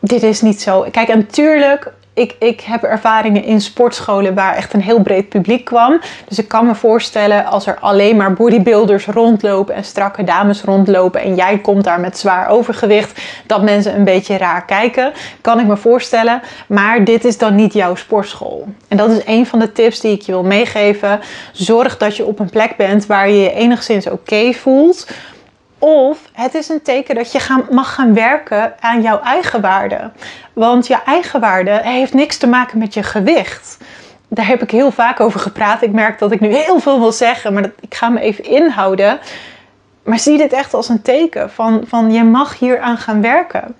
dit 0.00 0.22
is 0.22 0.40
niet 0.40 0.62
zo. 0.62 0.86
Kijk, 0.90 1.14
natuurlijk 1.14 1.92
ik, 2.14 2.36
ik 2.38 2.60
heb 2.60 2.82
ervaringen 2.82 3.44
in 3.44 3.60
sportscholen 3.60 4.34
waar 4.34 4.54
echt 4.56 4.72
een 4.72 4.82
heel 4.82 5.02
breed 5.02 5.28
publiek 5.28 5.64
kwam. 5.64 6.00
Dus 6.28 6.38
ik 6.38 6.48
kan 6.48 6.66
me 6.66 6.74
voorstellen 6.74 7.44
als 7.44 7.66
er 7.66 7.78
alleen 7.80 8.16
maar 8.16 8.32
bodybuilders 8.32 9.06
rondlopen 9.06 9.74
en 9.74 9.84
strakke 9.84 10.24
dames 10.24 10.62
rondlopen 10.62 11.20
en 11.20 11.34
jij 11.34 11.58
komt 11.58 11.84
daar 11.84 12.00
met 12.00 12.18
zwaar 12.18 12.48
overgewicht, 12.48 13.20
dat 13.46 13.62
mensen 13.62 13.94
een 13.94 14.04
beetje 14.04 14.36
raar 14.36 14.64
kijken. 14.64 15.12
Kan 15.40 15.60
ik 15.60 15.66
me 15.66 15.76
voorstellen. 15.76 16.40
Maar 16.66 17.04
dit 17.04 17.24
is 17.24 17.38
dan 17.38 17.54
niet 17.54 17.72
jouw 17.72 17.94
sportschool. 17.94 18.68
En 18.88 18.96
dat 18.96 19.10
is 19.10 19.22
een 19.26 19.46
van 19.46 19.58
de 19.58 19.72
tips 19.72 20.00
die 20.00 20.12
ik 20.12 20.22
je 20.22 20.32
wil 20.32 20.42
meegeven. 20.42 21.20
Zorg 21.52 21.96
dat 21.96 22.16
je 22.16 22.24
op 22.24 22.38
een 22.38 22.50
plek 22.50 22.76
bent 22.76 23.06
waar 23.06 23.30
je 23.30 23.40
je 23.40 23.52
enigszins 23.52 24.06
oké 24.06 24.52
voelt 24.52 25.06
of 25.80 26.18
het 26.32 26.54
is 26.54 26.68
een 26.68 26.82
teken 26.82 27.14
dat 27.14 27.32
je 27.32 27.40
gaan, 27.40 27.64
mag 27.70 27.94
gaan 27.94 28.14
werken 28.14 28.74
aan 28.80 29.02
jouw 29.02 29.20
eigen 29.20 29.60
waarde. 29.60 30.10
Want 30.52 30.86
je 30.86 30.98
eigen 31.06 31.40
waarde 31.40 31.80
heeft 31.82 32.14
niks 32.14 32.36
te 32.36 32.46
maken 32.46 32.78
met 32.78 32.94
je 32.94 33.02
gewicht. 33.02 33.78
Daar 34.28 34.46
heb 34.46 34.62
ik 34.62 34.70
heel 34.70 34.90
vaak 34.90 35.20
over 35.20 35.40
gepraat. 35.40 35.82
Ik 35.82 35.92
merk 35.92 36.18
dat 36.18 36.32
ik 36.32 36.40
nu 36.40 36.54
heel 36.54 36.80
veel 36.80 36.98
wil 36.98 37.12
zeggen, 37.12 37.52
maar 37.52 37.62
dat, 37.62 37.72
ik 37.80 37.94
ga 37.94 38.08
me 38.08 38.20
even 38.20 38.44
inhouden. 38.44 39.18
Maar 40.02 40.18
zie 40.18 40.38
dit 40.38 40.52
echt 40.52 40.74
als 40.74 40.88
een 40.88 41.02
teken 41.02 41.50
van, 41.50 41.82
van 41.86 42.12
je 42.12 42.24
mag 42.24 42.58
hier 42.58 42.80
aan 42.80 42.96
gaan 42.96 43.22
werken. 43.22 43.74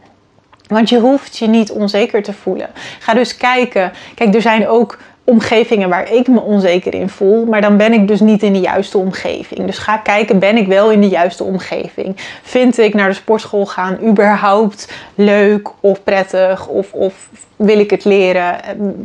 Want 0.68 0.88
je 0.88 0.98
hoeft 0.98 1.36
je 1.36 1.46
niet 1.46 1.70
onzeker 1.70 2.22
te 2.22 2.32
voelen. 2.32 2.70
Ga 2.98 3.14
dus 3.14 3.36
kijken. 3.36 3.92
Kijk, 4.14 4.34
er 4.34 4.42
zijn 4.42 4.68
ook 4.68 4.98
omgevingen 5.30 5.88
waar 5.88 6.12
ik 6.12 6.28
me 6.28 6.40
onzeker 6.40 6.94
in 6.94 7.08
voel, 7.08 7.44
maar 7.44 7.60
dan 7.60 7.76
ben 7.76 7.92
ik 7.92 8.08
dus 8.08 8.20
niet 8.20 8.42
in 8.42 8.52
de 8.52 8.60
juiste 8.60 8.98
omgeving. 8.98 9.66
Dus 9.66 9.78
ga 9.78 9.96
kijken, 9.96 10.38
ben 10.38 10.56
ik 10.56 10.66
wel 10.66 10.90
in 10.90 11.00
de 11.00 11.08
juiste 11.08 11.44
omgeving? 11.44 12.16
Vind 12.42 12.78
ik 12.78 12.94
naar 12.94 13.08
de 13.08 13.14
sportschool 13.14 13.66
gaan 13.66 13.98
überhaupt 14.02 14.92
leuk 15.14 15.68
of 15.80 16.02
prettig 16.02 16.66
of, 16.66 16.92
of 16.92 17.28
wil 17.56 17.78
ik 17.78 17.90
het 17.90 18.04
leren? 18.04 18.56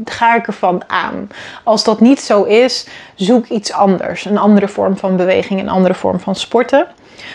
Ga 0.06 0.36
ik 0.36 0.48
ervan 0.48 0.84
aan? 0.88 1.30
Als 1.64 1.84
dat 1.84 2.00
niet 2.00 2.20
zo 2.20 2.44
is, 2.44 2.88
zoek 3.16 3.48
iets 3.48 3.72
anders. 3.72 4.26
Een 4.26 4.38
andere 4.38 4.68
vorm 4.68 4.98
van 4.98 5.16
beweging, 5.16 5.60
een 5.60 5.70
andere 5.70 5.94
vorm 5.94 6.20
van 6.20 6.36
sporten. 6.36 6.88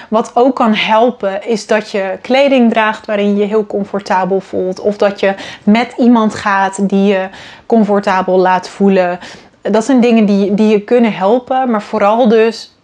Wat 0.08 0.30
ook 0.34 0.56
kan 0.56 0.74
helpen 0.74 1.46
is 1.46 1.66
dat 1.66 1.90
je 1.90 2.18
kleding 2.22 2.72
draagt 2.72 3.06
waarin 3.06 3.36
je 3.36 3.44
heel 3.44 3.66
comfortabel 3.66 4.40
voelt. 4.40 4.80
Of 4.80 4.96
dat 4.96 5.20
je 5.20 5.34
met 5.64 5.94
iemand 5.96 6.34
gaat 6.34 6.88
die 6.88 7.04
je 7.04 7.28
comfortabel 7.66 8.38
laat 8.38 8.68
voelen. 8.68 9.18
Dat 9.62 9.84
zijn 9.84 10.00
dingen 10.00 10.26
die, 10.26 10.54
die 10.54 10.68
je 10.68 10.80
kunnen 10.80 11.12
helpen. 11.12 11.70
Maar 11.70 11.82
vooral 11.82 12.28
dus 12.28 12.76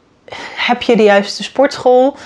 heb 0.55 0.83
je 0.83 0.97
de 0.97 1.03
juiste 1.03 1.43
sportschool. 1.43 2.17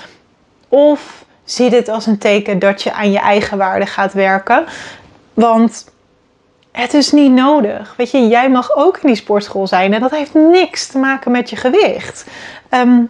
Of 0.67 1.25
zie 1.43 1.69
dit 1.69 1.89
als 1.89 2.05
een 2.05 2.17
teken 2.17 2.59
dat 2.59 2.81
je 2.81 2.93
aan 2.93 3.11
je 3.11 3.19
eigen 3.19 3.57
waarde 3.57 3.85
gaat 3.85 4.13
werken. 4.13 4.65
Want 5.33 5.85
het 6.71 6.93
is 6.93 7.11
niet 7.11 7.31
nodig. 7.31 7.93
Weet 7.97 8.11
je, 8.11 8.27
jij 8.27 8.49
mag 8.49 8.75
ook 8.75 8.97
in 8.97 9.07
die 9.07 9.15
sportschool 9.15 9.67
zijn 9.67 9.93
en 9.93 9.99
dat 9.99 10.11
heeft 10.11 10.33
niks 10.33 10.87
te 10.87 10.97
maken 10.97 11.31
met 11.31 11.49
je 11.49 11.55
gewicht. 11.55 12.25
Um, 12.69 13.09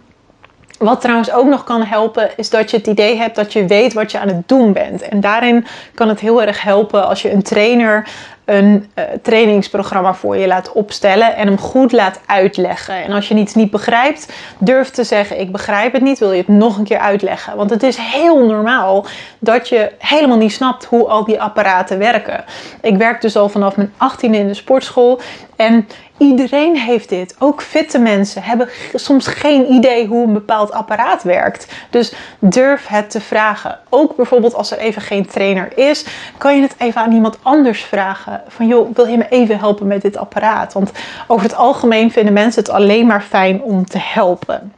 wat 0.82 1.00
trouwens 1.00 1.32
ook 1.32 1.46
nog 1.46 1.64
kan 1.64 1.82
helpen, 1.82 2.30
is 2.36 2.50
dat 2.50 2.70
je 2.70 2.76
het 2.76 2.86
idee 2.86 3.16
hebt 3.16 3.36
dat 3.36 3.52
je 3.52 3.66
weet 3.66 3.92
wat 3.92 4.12
je 4.12 4.18
aan 4.18 4.28
het 4.28 4.48
doen 4.48 4.72
bent. 4.72 5.02
En 5.02 5.20
daarin 5.20 5.66
kan 5.94 6.08
het 6.08 6.20
heel 6.20 6.42
erg 6.42 6.62
helpen 6.62 7.08
als 7.08 7.22
je 7.22 7.32
een 7.32 7.42
trainer 7.42 8.08
een 8.52 8.90
uh, 8.94 9.04
trainingsprogramma 9.22 10.14
voor 10.14 10.36
je 10.36 10.46
laat 10.46 10.72
opstellen 10.72 11.36
en 11.36 11.46
hem 11.46 11.58
goed 11.58 11.92
laat 11.92 12.20
uitleggen. 12.26 12.94
En 12.94 13.12
als 13.12 13.28
je 13.28 13.34
iets 13.34 13.54
niet 13.54 13.70
begrijpt, 13.70 14.32
durf 14.58 14.90
te 14.90 15.04
zeggen: 15.04 15.40
Ik 15.40 15.52
begrijp 15.52 15.92
het 15.92 16.02
niet, 16.02 16.18
wil 16.18 16.32
je 16.32 16.38
het 16.38 16.48
nog 16.48 16.78
een 16.78 16.84
keer 16.84 16.98
uitleggen? 16.98 17.56
Want 17.56 17.70
het 17.70 17.82
is 17.82 17.96
heel 17.96 18.46
normaal 18.46 19.06
dat 19.38 19.68
je 19.68 19.92
helemaal 19.98 20.36
niet 20.36 20.52
snapt 20.52 20.84
hoe 20.84 21.08
al 21.08 21.24
die 21.24 21.40
apparaten 21.40 21.98
werken. 21.98 22.44
Ik 22.80 22.96
werk 22.96 23.20
dus 23.20 23.36
al 23.36 23.48
vanaf 23.48 23.76
mijn 23.76 23.92
18e 23.92 24.30
in 24.30 24.46
de 24.46 24.54
sportschool 24.54 25.20
en 25.56 25.86
Iedereen 26.22 26.76
heeft 26.76 27.08
dit. 27.08 27.36
Ook 27.38 27.62
fitte 27.62 27.98
mensen 27.98 28.42
hebben 28.42 28.68
soms 28.94 29.26
geen 29.26 29.72
idee 29.72 30.06
hoe 30.06 30.26
een 30.26 30.32
bepaald 30.32 30.72
apparaat 30.72 31.22
werkt. 31.22 31.66
Dus 31.90 32.12
durf 32.38 32.86
het 32.86 33.10
te 33.10 33.20
vragen. 33.20 33.78
Ook 33.88 34.16
bijvoorbeeld 34.16 34.54
als 34.54 34.70
er 34.70 34.78
even 34.78 35.02
geen 35.02 35.26
trainer 35.26 35.78
is, 35.78 36.04
kan 36.38 36.56
je 36.56 36.62
het 36.62 36.74
even 36.78 37.00
aan 37.00 37.12
iemand 37.12 37.38
anders 37.42 37.82
vragen. 37.84 38.41
Van 38.48 38.66
joh, 38.66 38.94
wil 38.94 39.06
je 39.06 39.16
me 39.16 39.28
even 39.28 39.58
helpen 39.58 39.86
met 39.86 40.02
dit 40.02 40.16
apparaat? 40.16 40.72
Want 40.72 40.90
over 41.26 41.42
het 41.44 41.56
algemeen 41.56 42.12
vinden 42.12 42.32
mensen 42.32 42.62
het 42.62 42.72
alleen 42.72 43.06
maar 43.06 43.22
fijn 43.22 43.62
om 43.62 43.86
te 43.86 43.98
helpen. 44.00 44.72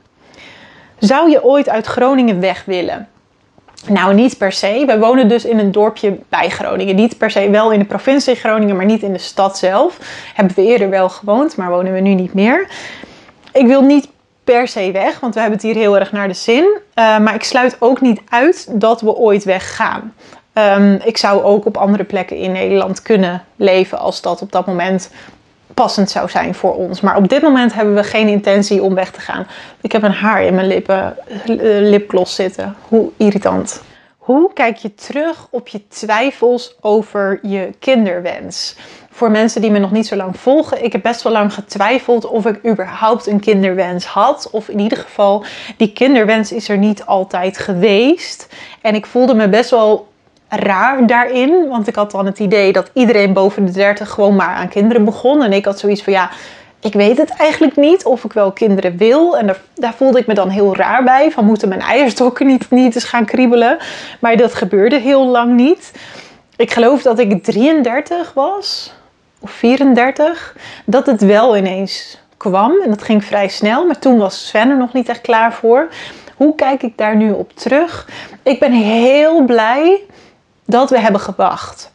Zou 0.99 1.31
je 1.31 1.45
ooit 1.45 1.69
uit 1.69 1.87
Groningen 1.87 2.41
weg 2.41 2.65
willen? 2.65 3.09
Nou, 3.89 4.15
niet 4.15 4.39
per 4.39 4.53
se. 4.53 4.85
We 4.87 4.99
wonen 4.99 5.29
dus 5.29 5.45
in 5.45 5.59
een 5.59 5.73
dorpje 5.73 6.19
bij 6.29 6.49
Groningen. 6.49 6.95
Niet 6.95 7.19
per 7.19 7.31
se 7.31 7.51
wel 7.51 7.73
in 7.73 7.79
de 7.79 7.85
provincie 7.85 8.35
Groningen, 8.35 8.77
maar 8.77 8.85
niet 8.85 9.03
in 9.03 9.13
de 9.13 9.19
stad 9.19 9.59
zelf. 9.59 9.99
Hebben 10.35 10.55
we 10.55 10.63
eerder 10.63 10.91
wel 10.91 11.09
gewoond, 11.09 11.57
maar 11.57 11.71
wonen 11.71 11.93
we 11.93 12.01
nu 12.01 12.15
niet 12.15 12.35
meer. 12.35 12.69
Ik 13.53 13.67
wil 13.67 13.83
niet 13.83 14.09
per 14.45 14.69
se 14.69 14.91
weg, 14.93 15.21
want 15.21 15.35
we 15.35 15.41
hebben 15.41 15.59
het 15.59 15.67
hier 15.67 15.77
heel 15.77 15.99
erg 15.99 16.13
naar 16.13 16.29
de 16.29 16.35
zin. 16.35 16.65
Uh, 16.65 17.19
maar 17.19 17.35
ik 17.35 17.45
sluit 17.45 17.77
ook 17.79 18.01
niet 18.01 18.21
uit 18.29 18.81
dat 18.81 19.01
we 19.01 19.15
ooit 19.15 19.45
weggaan. 19.45 20.15
Um, 20.55 21.01
ik 21.05 21.17
zou 21.17 21.43
ook 21.43 21.67
op 21.67 21.77
andere 21.77 22.05
plekken 22.05 22.37
in 22.37 22.53
Nederland 22.53 23.03
kunnen 23.03 23.45
leven 23.57 23.99
als 23.99 24.21
dat 24.21 24.43
op 24.43 24.53
dat 24.53 24.67
moment 24.67 25.11
passend 25.75 26.11
zou 26.11 26.29
zijn 26.29 26.55
voor 26.55 26.75
ons. 26.75 27.01
Maar 27.01 27.17
op 27.17 27.29
dit 27.29 27.43
moment 27.43 27.75
hebben 27.75 27.95
we 27.95 28.05
geen 28.05 28.29
intentie 28.29 28.83
om 28.83 28.95
weg 28.95 29.11
te 29.11 29.21
gaan. 29.21 29.47
Ik 29.81 29.93
heb 29.93 30.03
een 30.03 30.13
haar 30.13 30.43
in 30.43 30.55
mijn 30.55 30.67
lippen, 30.67 31.17
uh, 31.47 31.57
lipgloss 31.91 32.35
zitten. 32.35 32.77
Hoe 32.89 33.11
irritant. 33.17 33.83
Hoe 34.19 34.53
kijk 34.53 34.77
je 34.77 34.95
terug 34.95 35.47
op 35.51 35.69
je 35.69 35.89
twijfels 35.89 36.77
over 36.81 37.39
je 37.43 37.71
kinderwens? 37.79 38.77
Voor 39.11 39.31
mensen 39.31 39.61
die 39.61 39.71
me 39.71 39.79
nog 39.79 39.91
niet 39.91 40.07
zo 40.07 40.17
lang 40.17 40.41
volgen, 40.41 40.85
ik 40.85 40.93
heb 40.93 41.03
best 41.03 41.23
wel 41.23 41.33
lang 41.33 41.55
getwijfeld 41.55 42.27
of 42.27 42.47
ik 42.47 42.67
überhaupt 42.67 43.27
een 43.27 43.41
kinderwens 43.41 44.05
had. 44.05 44.49
Of 44.51 44.69
in 44.69 44.79
ieder 44.79 44.99
geval, 44.99 45.45
die 45.77 45.93
kinderwens 45.93 46.53
is 46.53 46.69
er 46.69 46.79
niet 46.79 47.07
altijd 47.07 47.59
geweest. 47.59 48.49
En 48.81 48.95
ik 48.95 49.07
voelde 49.07 49.35
me 49.35 49.49
best 49.49 49.71
wel 49.71 50.13
raar 50.57 51.07
daarin. 51.07 51.69
Want 51.69 51.89
ik 51.89 51.95
had 51.95 52.11
dan 52.11 52.27
het 52.27 52.39
idee 52.39 52.73
dat 52.73 52.91
iedereen 52.93 53.33
boven 53.33 53.65
de 53.65 53.73
30 53.73 54.11
gewoon 54.11 54.37
maar 54.37 54.55
aan 54.55 54.69
kinderen 54.69 55.05
begon. 55.05 55.43
En 55.43 55.53
ik 55.53 55.65
had 55.65 55.79
zoiets 55.79 56.03
van 56.03 56.13
ja, 56.13 56.31
ik 56.85 56.93
weet 56.93 57.19
het 57.19 57.31
eigenlijk 57.31 57.77
niet 57.77 58.05
of 58.05 58.25
ik 58.25 58.33
wel 58.33 58.53
kinderen 58.53 58.97
wil. 58.97 59.39
En 59.39 59.47
daar, 59.47 59.61
daar, 59.75 59.95
voelde 59.95 60.19
ik 60.19 60.27
me 60.27 60.35
dan 60.35 60.49
heel 60.49 60.77
raar 60.77 61.05
bij. 61.05 61.31
Van 61.31 61.45
moeten 61.45 61.69
mijn 61.69 61.81
eierstokken 61.81 62.47
niet, 62.47 62.71
niet 62.71 62.95
eens 62.95 63.05
gaan 63.05 63.25
kriebelen. 63.25 63.79
Maar 64.21 64.37
dat 64.37 64.55
gebeurde 64.55 64.99
heel 64.99 65.27
lang 65.27 65.55
niet. 65.55 65.93
Ik 66.57 66.71
geloof 66.71 67.03
dat 67.03 67.19
ik 67.19 67.45
33 67.45 68.33
was. 68.33 68.93
Of 69.41 69.51
34. 69.51 70.57
Dat 70.85 71.07
het 71.07 71.23
wel 71.23 71.57
ineens 71.57 72.19
kwam. 72.37 72.73
En 72.83 72.91
dat 72.91 73.03
ging 73.03 73.25
vrij 73.25 73.49
snel. 73.49 73.87
Maar 73.87 73.99
toen 73.99 74.19
was 74.19 74.47
Sven 74.47 74.71
er 74.71 74.77
nog 74.77 74.93
niet 74.93 75.09
echt 75.09 75.21
klaar 75.21 75.53
voor. 75.53 75.89
Hoe 76.37 76.55
kijk 76.55 76.83
ik 76.83 76.97
daar 76.97 77.17
nu 77.17 77.33
op 77.33 77.53
terug? 77.53 78.09
Ik 78.43 78.61
ben 78.61 78.73
heel 78.73 79.45
blij 79.45 80.01
dat 80.67 80.91
we 80.91 81.01
hebben 81.01 81.21
gewacht. 81.21 81.93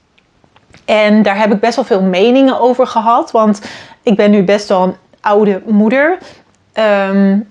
En 0.86 1.24
daar 1.24 1.38
heb 1.38 1.54
ik 1.54 1.60
best 1.60 1.76
wel 1.76 1.86
veel 1.86 2.02
meningen 2.02 2.60
over 2.60 2.88
gehad. 2.88 3.32
Want 3.32 3.62
ik 4.04 4.16
ben 4.16 4.32
nu 4.32 4.44
best 4.44 4.68
wel 4.68 4.84
een 4.84 4.96
oude 5.22 5.62
moeder. 5.66 6.18
Um, 6.74 7.48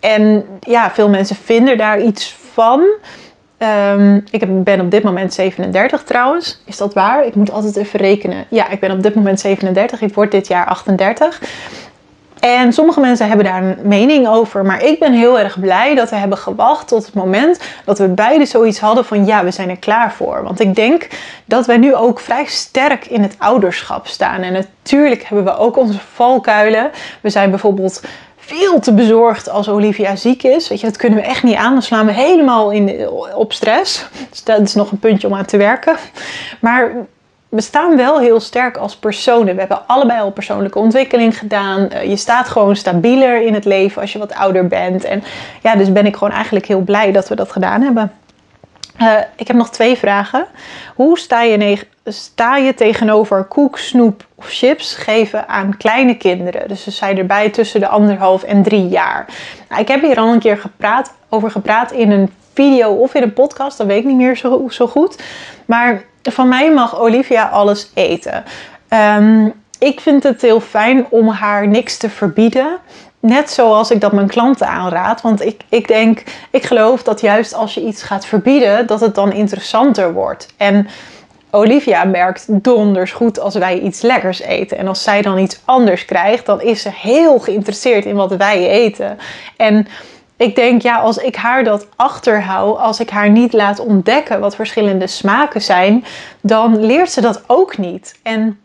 en 0.00 0.44
ja, 0.60 0.90
veel 0.90 1.08
mensen 1.08 1.36
vinden 1.36 1.78
daar 1.78 2.00
iets 2.00 2.36
van. 2.52 2.86
Um, 3.58 4.24
ik 4.30 4.64
ben 4.64 4.80
op 4.80 4.90
dit 4.90 5.02
moment 5.02 5.34
37 5.34 6.02
trouwens. 6.02 6.62
Is 6.64 6.76
dat 6.76 6.94
waar? 6.94 7.26
Ik 7.26 7.34
moet 7.34 7.50
altijd 7.50 7.76
even 7.76 8.00
rekenen. 8.00 8.44
Ja, 8.50 8.68
ik 8.68 8.80
ben 8.80 8.90
op 8.90 9.02
dit 9.02 9.14
moment 9.14 9.40
37. 9.40 10.00
Ik 10.00 10.14
word 10.14 10.30
dit 10.30 10.46
jaar 10.46 10.66
38. 10.66 11.40
En 12.46 12.72
sommige 12.72 13.00
mensen 13.00 13.28
hebben 13.28 13.46
daar 13.46 13.62
een 13.62 13.76
mening 13.82 14.28
over. 14.28 14.64
Maar 14.64 14.82
ik 14.82 14.98
ben 14.98 15.12
heel 15.12 15.38
erg 15.38 15.60
blij 15.60 15.94
dat 15.94 16.10
we 16.10 16.16
hebben 16.16 16.38
gewacht 16.38 16.88
tot 16.88 17.06
het 17.06 17.14
moment 17.14 17.60
dat 17.84 17.98
we 17.98 18.08
beide 18.08 18.46
zoiets 18.46 18.80
hadden 18.80 19.04
van 19.04 19.26
ja, 19.26 19.44
we 19.44 19.50
zijn 19.50 19.70
er 19.70 19.78
klaar 19.78 20.12
voor. 20.12 20.42
Want 20.42 20.60
ik 20.60 20.74
denk 20.74 21.08
dat 21.44 21.66
wij 21.66 21.76
nu 21.76 21.94
ook 21.94 22.20
vrij 22.20 22.44
sterk 22.44 23.06
in 23.06 23.22
het 23.22 23.34
ouderschap 23.38 24.06
staan. 24.06 24.42
En 24.42 24.52
natuurlijk 24.52 25.24
hebben 25.24 25.44
we 25.44 25.58
ook 25.58 25.76
onze 25.76 25.98
valkuilen. 26.14 26.90
We 27.20 27.30
zijn 27.30 27.50
bijvoorbeeld 27.50 28.02
veel 28.36 28.80
te 28.80 28.94
bezorgd 28.94 29.48
als 29.48 29.68
Olivia 29.68 30.16
ziek 30.16 30.42
is. 30.42 30.68
Weet 30.68 30.80
je, 30.80 30.86
dat 30.86 30.96
kunnen 30.96 31.18
we 31.18 31.24
echt 31.24 31.42
niet 31.42 31.56
aan. 31.56 31.72
Dan 31.72 31.82
slaan 31.82 32.06
we 32.06 32.12
helemaal 32.12 32.70
in, 32.70 33.08
op 33.34 33.52
stress. 33.52 34.06
Dus 34.30 34.44
dat 34.44 34.60
is 34.60 34.74
nog 34.74 34.90
een 34.90 34.98
puntje 34.98 35.26
om 35.26 35.34
aan 35.34 35.44
te 35.44 35.56
werken. 35.56 35.96
Maar 36.60 36.92
we 37.56 37.62
staan 37.62 37.96
wel 37.96 38.20
heel 38.20 38.40
sterk 38.40 38.76
als 38.76 38.96
personen. 38.96 39.54
We 39.54 39.60
hebben 39.60 39.86
allebei 39.86 40.20
al 40.20 40.30
persoonlijke 40.30 40.78
ontwikkeling 40.78 41.38
gedaan. 41.38 41.88
Eh, 41.88 42.08
je 42.08 42.16
staat 42.16 42.48
gewoon 42.48 42.76
stabieler 42.76 43.42
in 43.42 43.54
het 43.54 43.64
leven 43.64 44.00
als 44.00 44.12
je 44.12 44.18
wat 44.18 44.34
ouder 44.34 44.66
bent. 44.66 45.04
En 45.04 45.22
ja, 45.62 45.76
dus 45.76 45.92
ben 45.92 46.06
ik 46.06 46.16
gewoon 46.16 46.32
eigenlijk 46.32 46.66
heel 46.66 46.80
blij 46.80 47.12
dat 47.12 47.28
we 47.28 47.34
dat 47.34 47.52
gedaan 47.52 47.82
hebben. 47.82 48.12
Uh, 49.02 49.18
ik 49.36 49.46
heb 49.46 49.56
nog 49.56 49.70
twee 49.70 49.96
vragen. 49.96 50.46
Hoe 50.94 51.18
sta 51.18 51.42
je, 51.42 51.78
sta 52.04 52.56
je 52.56 52.74
tegenover 52.74 53.44
koek, 53.44 53.78
snoep 53.78 54.26
of 54.34 54.46
chips 54.48 54.94
geven 54.94 55.48
aan 55.48 55.76
kleine 55.76 56.16
kinderen? 56.16 56.68
Dus 56.68 56.82
ze 56.82 56.90
zijn 56.90 57.18
erbij 57.18 57.50
tussen 57.50 57.80
de 57.80 57.88
anderhalf 57.88 58.42
en 58.42 58.62
drie 58.62 58.88
jaar. 58.88 59.26
Nou, 59.68 59.80
ik 59.80 59.88
heb 59.88 60.02
hier 60.02 60.18
al 60.18 60.32
een 60.32 60.38
keer 60.38 60.58
gepraat, 60.58 61.14
over 61.28 61.50
gepraat 61.50 61.92
in 61.92 62.10
een 62.10 62.30
video 62.52 62.90
of 62.90 63.14
in 63.14 63.22
een 63.22 63.32
podcast. 63.32 63.78
Dat 63.78 63.86
weet 63.86 63.98
ik 63.98 64.04
niet 64.04 64.16
meer 64.16 64.36
zo, 64.36 64.66
zo 64.68 64.86
goed. 64.86 65.22
Maar 65.64 66.04
van 66.22 66.48
mij 66.48 66.72
mag 66.72 67.00
Olivia 67.00 67.48
alles 67.48 67.90
eten. 67.94 68.44
Um, 68.88 69.52
ik 69.78 70.00
vind 70.00 70.22
het 70.22 70.42
heel 70.42 70.60
fijn 70.60 71.06
om 71.10 71.28
haar 71.28 71.68
niks 71.68 71.96
te 71.96 72.10
verbieden. 72.10 72.78
Net 73.26 73.50
zoals 73.50 73.90
ik 73.90 74.00
dat 74.00 74.12
mijn 74.12 74.26
klanten 74.26 74.66
aanraad. 74.66 75.20
Want 75.20 75.44
ik, 75.44 75.60
ik 75.68 75.88
denk, 75.88 76.22
ik 76.50 76.64
geloof 76.64 77.02
dat 77.02 77.20
juist 77.20 77.54
als 77.54 77.74
je 77.74 77.84
iets 77.84 78.02
gaat 78.02 78.26
verbieden, 78.26 78.86
dat 78.86 79.00
het 79.00 79.14
dan 79.14 79.32
interessanter 79.32 80.12
wordt. 80.12 80.46
En 80.56 80.88
Olivia 81.50 82.04
merkt 82.04 82.46
donders 82.48 83.12
goed 83.12 83.40
als 83.40 83.54
wij 83.54 83.78
iets 83.78 84.00
lekkers 84.02 84.40
eten. 84.40 84.78
En 84.78 84.88
als 84.88 85.02
zij 85.02 85.22
dan 85.22 85.38
iets 85.38 85.60
anders 85.64 86.04
krijgt, 86.04 86.46
dan 86.46 86.60
is 86.60 86.82
ze 86.82 86.90
heel 86.92 87.38
geïnteresseerd 87.38 88.04
in 88.04 88.16
wat 88.16 88.36
wij 88.36 88.68
eten. 88.68 89.18
En 89.56 89.86
ik 90.36 90.56
denk, 90.56 90.82
ja, 90.82 90.98
als 90.98 91.16
ik 91.16 91.36
haar 91.36 91.64
dat 91.64 91.86
achterhoud, 91.96 92.78
als 92.78 93.00
ik 93.00 93.10
haar 93.10 93.30
niet 93.30 93.52
laat 93.52 93.80
ontdekken 93.80 94.40
wat 94.40 94.54
verschillende 94.54 95.06
smaken 95.06 95.62
zijn, 95.62 96.04
dan 96.40 96.84
leert 96.84 97.10
ze 97.10 97.20
dat 97.20 97.42
ook 97.46 97.78
niet. 97.78 98.18
En 98.22 98.60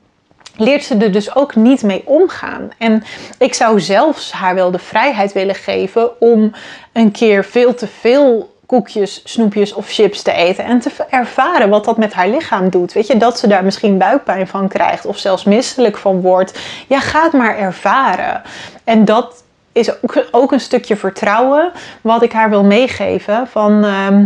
leert 0.62 0.84
ze 0.84 0.97
er 0.97 1.12
dus 1.12 1.36
ook 1.36 1.56
niet 1.56 1.84
mee 1.84 2.02
omgaan. 2.06 2.69
En 2.78 3.04
ik 3.38 3.54
zou 3.54 3.80
zelfs 3.80 4.32
haar 4.32 4.56
wel 4.56 4.71
de 4.71 4.80
vrijheid 4.80 5.34
willen 5.34 5.56
geven 5.56 6.21
om 6.21 6.52
een 6.91 7.12
keer 7.12 7.45
veel 7.45 7.74
te 7.74 7.88
veel 7.88 8.50
koekjes, 8.65 9.21
snoepjes 9.24 9.74
of 9.74 9.89
chips 9.89 10.21
te 10.21 10.32
eten 10.32 10.63
en 10.65 10.80
te 10.80 10.91
ervaren 11.10 11.69
wat 11.69 11.86
dat 11.86 11.97
met 11.97 12.13
haar 12.13 12.30
lichaam 12.30 12.69
doet. 12.69 12.93
Weet 12.93 13.08
je, 13.08 13.17
dat 13.17 13.39
ze 13.39 13.47
daar 13.47 13.63
misschien 13.63 13.97
buikpijn 13.97 14.47
van 14.47 14.67
krijgt 14.67 15.06
of 15.06 15.17
zelfs 15.17 15.43
misselijk 15.43 15.97
van 15.97 16.21
wordt. 16.21 16.60
Ja, 16.88 17.00
ga 17.00 17.24
het 17.24 17.34
maar 17.34 17.58
ervaren. 17.58 18.41
En 18.84 19.06
dat 19.06 19.43
is 19.71 19.91
ook, 20.32 20.52
een 20.52 20.60
stukje 20.60 20.95
vertrouwen 20.95 21.71
wat 22.02 22.21
ik 22.21 22.32
haar 22.32 22.50
wil 22.50 22.63
meegeven. 22.63 23.47
Van 23.47 23.84
ehm, 23.84 24.26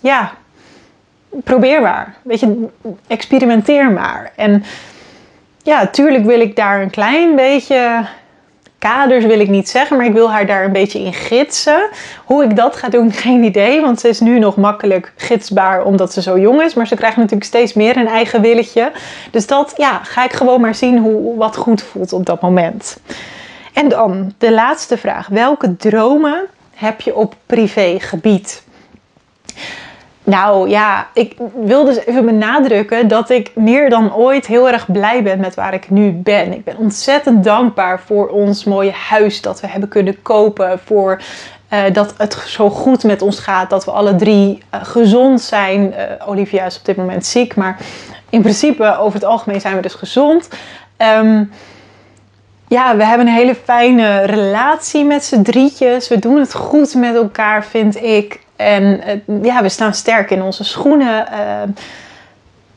ja, 0.00 0.32
probeer 1.44 1.82
maar. 1.82 2.14
Weet 2.22 2.40
je, 2.40 2.68
experimenteer 3.06 3.90
maar. 3.90 4.32
En 4.36 4.64
ja, 5.68 5.80
natuurlijk 5.80 6.24
wil 6.24 6.40
ik 6.40 6.56
daar 6.56 6.82
een 6.82 6.90
klein 6.90 7.36
beetje 7.36 8.06
kaders 8.78 9.24
wil 9.24 9.40
ik 9.40 9.48
niet 9.48 9.68
zeggen, 9.68 9.96
maar 9.96 10.06
ik 10.06 10.12
wil 10.12 10.30
haar 10.30 10.46
daar 10.46 10.64
een 10.64 10.72
beetje 10.72 10.98
in 10.98 11.12
gidsen. 11.12 11.88
Hoe 12.24 12.44
ik 12.44 12.56
dat 12.56 12.76
ga 12.76 12.88
doen, 12.88 13.12
geen 13.24 13.42
idee, 13.42 13.80
want 13.80 14.00
ze 14.00 14.08
is 14.08 14.20
nu 14.20 14.38
nog 14.38 14.56
makkelijk 14.56 15.12
gidsbaar 15.16 15.84
omdat 15.84 16.12
ze 16.12 16.22
zo 16.22 16.38
jong 16.38 16.62
is, 16.62 16.74
maar 16.74 16.86
ze 16.86 16.96
krijgt 16.96 17.16
natuurlijk 17.16 17.44
steeds 17.44 17.72
meer 17.72 17.96
een 17.96 18.08
eigen 18.08 18.40
willetje. 18.40 18.92
Dus 19.30 19.46
dat 19.46 19.72
ja, 19.76 20.00
ga 20.02 20.24
ik 20.24 20.32
gewoon 20.32 20.60
maar 20.60 20.74
zien 20.74 20.98
hoe, 20.98 21.36
wat 21.36 21.56
goed 21.56 21.82
voelt 21.82 22.12
op 22.12 22.26
dat 22.26 22.40
moment. 22.40 22.98
En 23.72 23.88
dan 23.88 24.34
de 24.38 24.52
laatste 24.52 24.98
vraag. 24.98 25.26
Welke 25.28 25.76
dromen 25.76 26.46
heb 26.74 27.00
je 27.00 27.14
op 27.14 27.34
privégebied? 27.46 28.62
Nou 30.28 30.68
ja, 30.68 31.08
ik 31.12 31.36
wil 31.54 31.84
dus 31.84 31.96
even 31.96 32.24
benadrukken 32.24 33.08
dat 33.08 33.30
ik 33.30 33.50
meer 33.54 33.90
dan 33.90 34.14
ooit 34.14 34.46
heel 34.46 34.70
erg 34.70 34.92
blij 34.92 35.22
ben 35.22 35.40
met 35.40 35.54
waar 35.54 35.74
ik 35.74 35.90
nu 35.90 36.12
ben. 36.12 36.52
Ik 36.52 36.64
ben 36.64 36.76
ontzettend 36.76 37.44
dankbaar 37.44 38.00
voor 38.00 38.28
ons 38.28 38.64
mooie 38.64 38.92
huis 38.92 39.40
dat 39.40 39.60
we 39.60 39.66
hebben 39.66 39.88
kunnen 39.88 40.22
kopen. 40.22 40.80
Voor 40.84 41.20
uh, 41.72 41.80
dat 41.92 42.14
het 42.16 42.34
zo 42.46 42.70
goed 42.70 43.04
met 43.04 43.22
ons 43.22 43.38
gaat. 43.38 43.70
Dat 43.70 43.84
we 43.84 43.90
alle 43.90 44.16
drie 44.16 44.62
uh, 44.74 44.84
gezond 44.84 45.40
zijn. 45.40 45.94
Uh, 45.98 46.28
Olivia 46.28 46.64
is 46.64 46.78
op 46.78 46.84
dit 46.84 46.96
moment 46.96 47.26
ziek, 47.26 47.54
maar 47.54 47.76
in 48.30 48.40
principe 48.40 48.96
over 48.96 49.14
het 49.14 49.28
algemeen 49.28 49.60
zijn 49.60 49.76
we 49.76 49.82
dus 49.82 49.94
gezond. 49.94 50.48
Um, 50.98 51.50
ja, 52.68 52.96
we 52.96 53.04
hebben 53.04 53.26
een 53.26 53.32
hele 53.32 53.56
fijne 53.64 54.20
relatie 54.20 55.04
met 55.04 55.24
z'n 55.24 55.42
drietjes. 55.42 56.08
We 56.08 56.18
doen 56.18 56.38
het 56.38 56.54
goed 56.54 56.94
met 56.94 57.14
elkaar, 57.14 57.64
vind 57.64 58.02
ik. 58.02 58.46
En 58.58 59.00
uh, 59.26 59.44
ja, 59.44 59.62
we 59.62 59.68
staan 59.68 59.94
sterk 59.94 60.30
in 60.30 60.42
onze 60.42 60.64
schoenen. 60.64 61.26
Uh, 61.32 61.62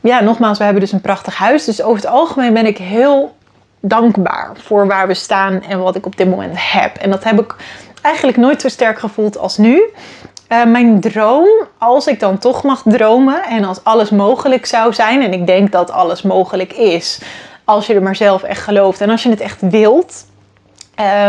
ja, 0.00 0.20
nogmaals, 0.20 0.58
we 0.58 0.64
hebben 0.64 0.82
dus 0.82 0.92
een 0.92 1.00
prachtig 1.00 1.36
huis. 1.36 1.64
Dus 1.64 1.82
over 1.82 1.96
het 1.96 2.10
algemeen 2.10 2.52
ben 2.52 2.66
ik 2.66 2.78
heel 2.78 3.36
dankbaar 3.80 4.50
voor 4.54 4.86
waar 4.86 5.06
we 5.06 5.14
staan 5.14 5.62
en 5.62 5.82
wat 5.82 5.96
ik 5.96 6.06
op 6.06 6.16
dit 6.16 6.28
moment 6.28 6.54
heb. 6.56 6.96
En 6.96 7.10
dat 7.10 7.24
heb 7.24 7.40
ik 7.40 7.56
eigenlijk 8.02 8.36
nooit 8.36 8.60
zo 8.60 8.68
sterk 8.68 8.98
gevoeld 8.98 9.38
als 9.38 9.56
nu. 9.56 9.82
Uh, 10.48 10.64
mijn 10.64 11.00
droom, 11.00 11.48
als 11.78 12.06
ik 12.06 12.20
dan 12.20 12.38
toch 12.38 12.62
mag 12.62 12.82
dromen 12.84 13.42
en 13.42 13.64
als 13.64 13.84
alles 13.84 14.10
mogelijk 14.10 14.66
zou 14.66 14.92
zijn, 14.92 15.22
en 15.22 15.32
ik 15.32 15.46
denk 15.46 15.72
dat 15.72 15.90
alles 15.90 16.22
mogelijk 16.22 16.72
is, 16.72 17.20
als 17.64 17.86
je 17.86 17.94
er 17.94 18.02
maar 18.02 18.16
zelf 18.16 18.42
echt 18.42 18.62
gelooft 18.62 19.00
en 19.00 19.10
als 19.10 19.22
je 19.22 19.30
het 19.30 19.40
echt 19.40 19.60
wilt. 19.60 20.26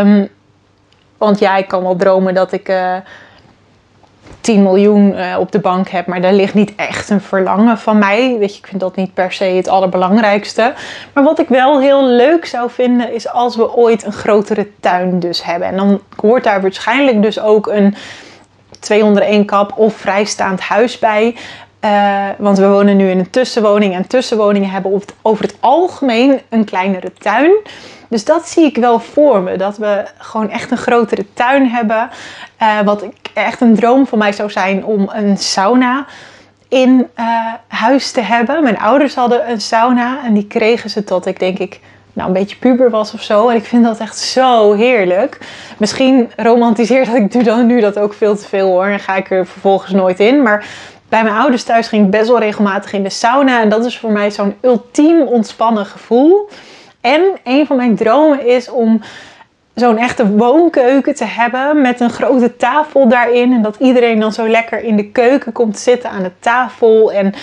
Um, 0.00 0.28
want 1.18 1.38
ja, 1.38 1.56
ik 1.56 1.68
kan 1.68 1.82
wel 1.82 1.96
dromen 1.96 2.34
dat 2.34 2.52
ik 2.52 2.72
10 4.40 4.62
miljoen 4.62 5.14
eh, 5.14 5.36
op 5.38 5.52
de 5.52 5.58
bank 5.58 5.88
heb, 5.88 6.06
maar 6.06 6.20
daar 6.20 6.32
ligt 6.32 6.54
niet 6.54 6.74
echt 6.76 7.10
een 7.10 7.20
verlangen 7.20 7.78
van 7.78 7.98
mij. 7.98 8.36
Weet 8.38 8.52
je, 8.52 8.58
ik 8.58 8.66
vind 8.66 8.80
dat 8.80 8.96
niet 8.96 9.14
per 9.14 9.32
se 9.32 9.44
het 9.44 9.68
allerbelangrijkste. 9.68 10.72
Maar 11.12 11.24
wat 11.24 11.38
ik 11.38 11.48
wel 11.48 11.80
heel 11.80 12.06
leuk 12.06 12.46
zou 12.46 12.70
vinden, 12.70 13.14
is 13.14 13.28
als 13.28 13.56
we 13.56 13.76
ooit 13.76 14.04
een 14.04 14.12
grotere 14.12 14.68
tuin 14.80 15.20
dus 15.20 15.44
hebben. 15.44 15.68
En 15.68 15.76
dan 15.76 16.00
hoort 16.16 16.44
daar 16.44 16.62
waarschijnlijk 16.62 17.22
dus 17.22 17.40
ook 17.40 17.66
een 17.66 17.94
201 18.80 19.44
kap 19.44 19.72
of 19.78 19.94
vrijstaand 19.94 20.60
huis 20.60 20.98
bij. 20.98 21.36
Uh, 21.84 22.28
want 22.38 22.58
we 22.58 22.68
wonen 22.68 22.96
nu 22.96 23.10
in 23.10 23.18
een 23.18 23.30
tussenwoning 23.30 23.94
en 23.94 24.06
tussenwoningen 24.06 24.70
hebben 24.70 25.02
over 25.22 25.44
het 25.44 25.56
algemeen 25.60 26.40
een 26.48 26.64
kleinere 26.64 27.12
tuin. 27.18 27.52
Dus 28.08 28.24
dat 28.24 28.48
zie 28.48 28.64
ik 28.64 28.76
wel 28.76 29.00
voor 29.00 29.40
me. 29.40 29.56
Dat 29.56 29.76
we 29.76 30.04
gewoon 30.18 30.50
echt 30.50 30.70
een 30.70 30.76
grotere 30.76 31.26
tuin 31.34 31.68
hebben. 31.68 32.10
Uh, 32.62 32.80
wat 32.80 33.02
ik, 33.02 33.30
echt 33.34 33.60
een 33.60 33.74
droom 33.74 34.06
van 34.06 34.18
mij 34.18 34.32
zou 34.32 34.50
zijn 34.50 34.84
om 34.84 35.10
een 35.12 35.36
sauna 35.36 36.06
in 36.68 37.08
uh, 37.18 37.26
huis 37.68 38.10
te 38.10 38.20
hebben. 38.20 38.62
Mijn 38.62 38.78
ouders 38.78 39.14
hadden 39.14 39.50
een 39.50 39.60
sauna 39.60 40.24
en 40.24 40.34
die 40.34 40.46
kregen 40.46 40.90
ze 40.90 41.04
tot 41.04 41.26
ik 41.26 41.38
denk 41.38 41.58
ik 41.58 41.80
nou, 42.12 42.28
een 42.28 42.34
beetje 42.34 42.56
puber 42.56 42.90
was 42.90 43.14
of 43.14 43.22
zo. 43.22 43.48
En 43.48 43.56
ik 43.56 43.64
vind 43.64 43.84
dat 43.84 43.98
echt 43.98 44.18
zo 44.18 44.72
heerlijk. 44.72 45.38
Misschien 45.78 46.30
romantiseer 46.36 47.04
dat 47.04 47.14
ik 47.34 47.44
dan 47.44 47.66
nu 47.66 47.80
dat 47.80 47.98
ook 47.98 48.14
veel 48.14 48.36
te 48.36 48.44
veel 48.44 48.68
hoor. 48.68 48.86
En 48.86 49.00
ga 49.00 49.16
ik 49.16 49.30
er 49.30 49.46
vervolgens 49.46 49.92
nooit 49.92 50.20
in. 50.20 50.42
Maar 50.42 50.66
bij 51.08 51.22
mijn 51.22 51.36
ouders 51.36 51.62
thuis 51.62 51.88
ging 51.88 52.04
ik 52.04 52.10
best 52.10 52.28
wel 52.28 52.38
regelmatig 52.38 52.92
in 52.92 53.02
de 53.02 53.10
sauna. 53.10 53.60
En 53.60 53.68
dat 53.68 53.84
is 53.84 53.98
voor 53.98 54.10
mij 54.10 54.30
zo'n 54.30 54.56
ultiem 54.60 55.20
ontspannen 55.20 55.86
gevoel. 55.86 56.48
En 57.00 57.22
een 57.44 57.66
van 57.66 57.76
mijn 57.76 57.96
dromen 57.96 58.46
is 58.46 58.70
om 58.70 59.00
zo'n 59.74 59.98
echte 59.98 60.28
woonkeuken 60.28 61.14
te 61.14 61.24
hebben 61.24 61.80
met 61.80 62.00
een 62.00 62.10
grote 62.10 62.56
tafel 62.56 63.08
daarin. 63.08 63.52
En 63.52 63.62
dat 63.62 63.76
iedereen 63.78 64.20
dan 64.20 64.32
zo 64.32 64.48
lekker 64.48 64.82
in 64.82 64.96
de 64.96 65.10
keuken 65.10 65.52
komt 65.52 65.78
zitten 65.78 66.10
aan 66.10 66.22
de 66.22 66.32
tafel. 66.40 67.12
En 67.12 67.34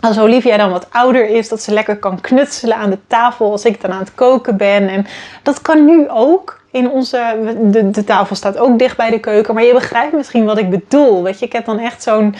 als 0.00 0.18
Olivia 0.18 0.56
dan 0.56 0.70
wat 0.70 0.86
ouder 0.90 1.28
is, 1.28 1.48
dat 1.48 1.62
ze 1.62 1.72
lekker 1.72 1.96
kan 1.96 2.20
knutselen 2.20 2.76
aan 2.76 2.90
de 2.90 2.98
tafel 3.06 3.50
als 3.50 3.64
ik 3.64 3.80
dan 3.80 3.92
aan 3.92 3.98
het 3.98 4.14
koken 4.14 4.56
ben. 4.56 4.88
En 4.88 5.06
dat 5.42 5.62
kan 5.62 5.84
nu 5.84 6.08
ook. 6.08 6.60
In 6.70 6.90
onze, 6.90 7.36
de, 7.60 7.90
de 7.90 8.04
tafel 8.04 8.36
staat 8.36 8.58
ook 8.58 8.78
dicht 8.78 8.96
bij 8.96 9.10
de 9.10 9.20
keuken. 9.20 9.54
Maar 9.54 9.64
je 9.64 9.72
begrijpt 9.72 10.12
misschien 10.12 10.44
wat 10.44 10.58
ik 10.58 10.70
bedoel. 10.70 11.22
Weet 11.22 11.38
je, 11.38 11.46
ik 11.46 11.52
heb 11.52 11.64
dan 11.64 11.78
echt 11.78 12.02
zo'n 12.02 12.34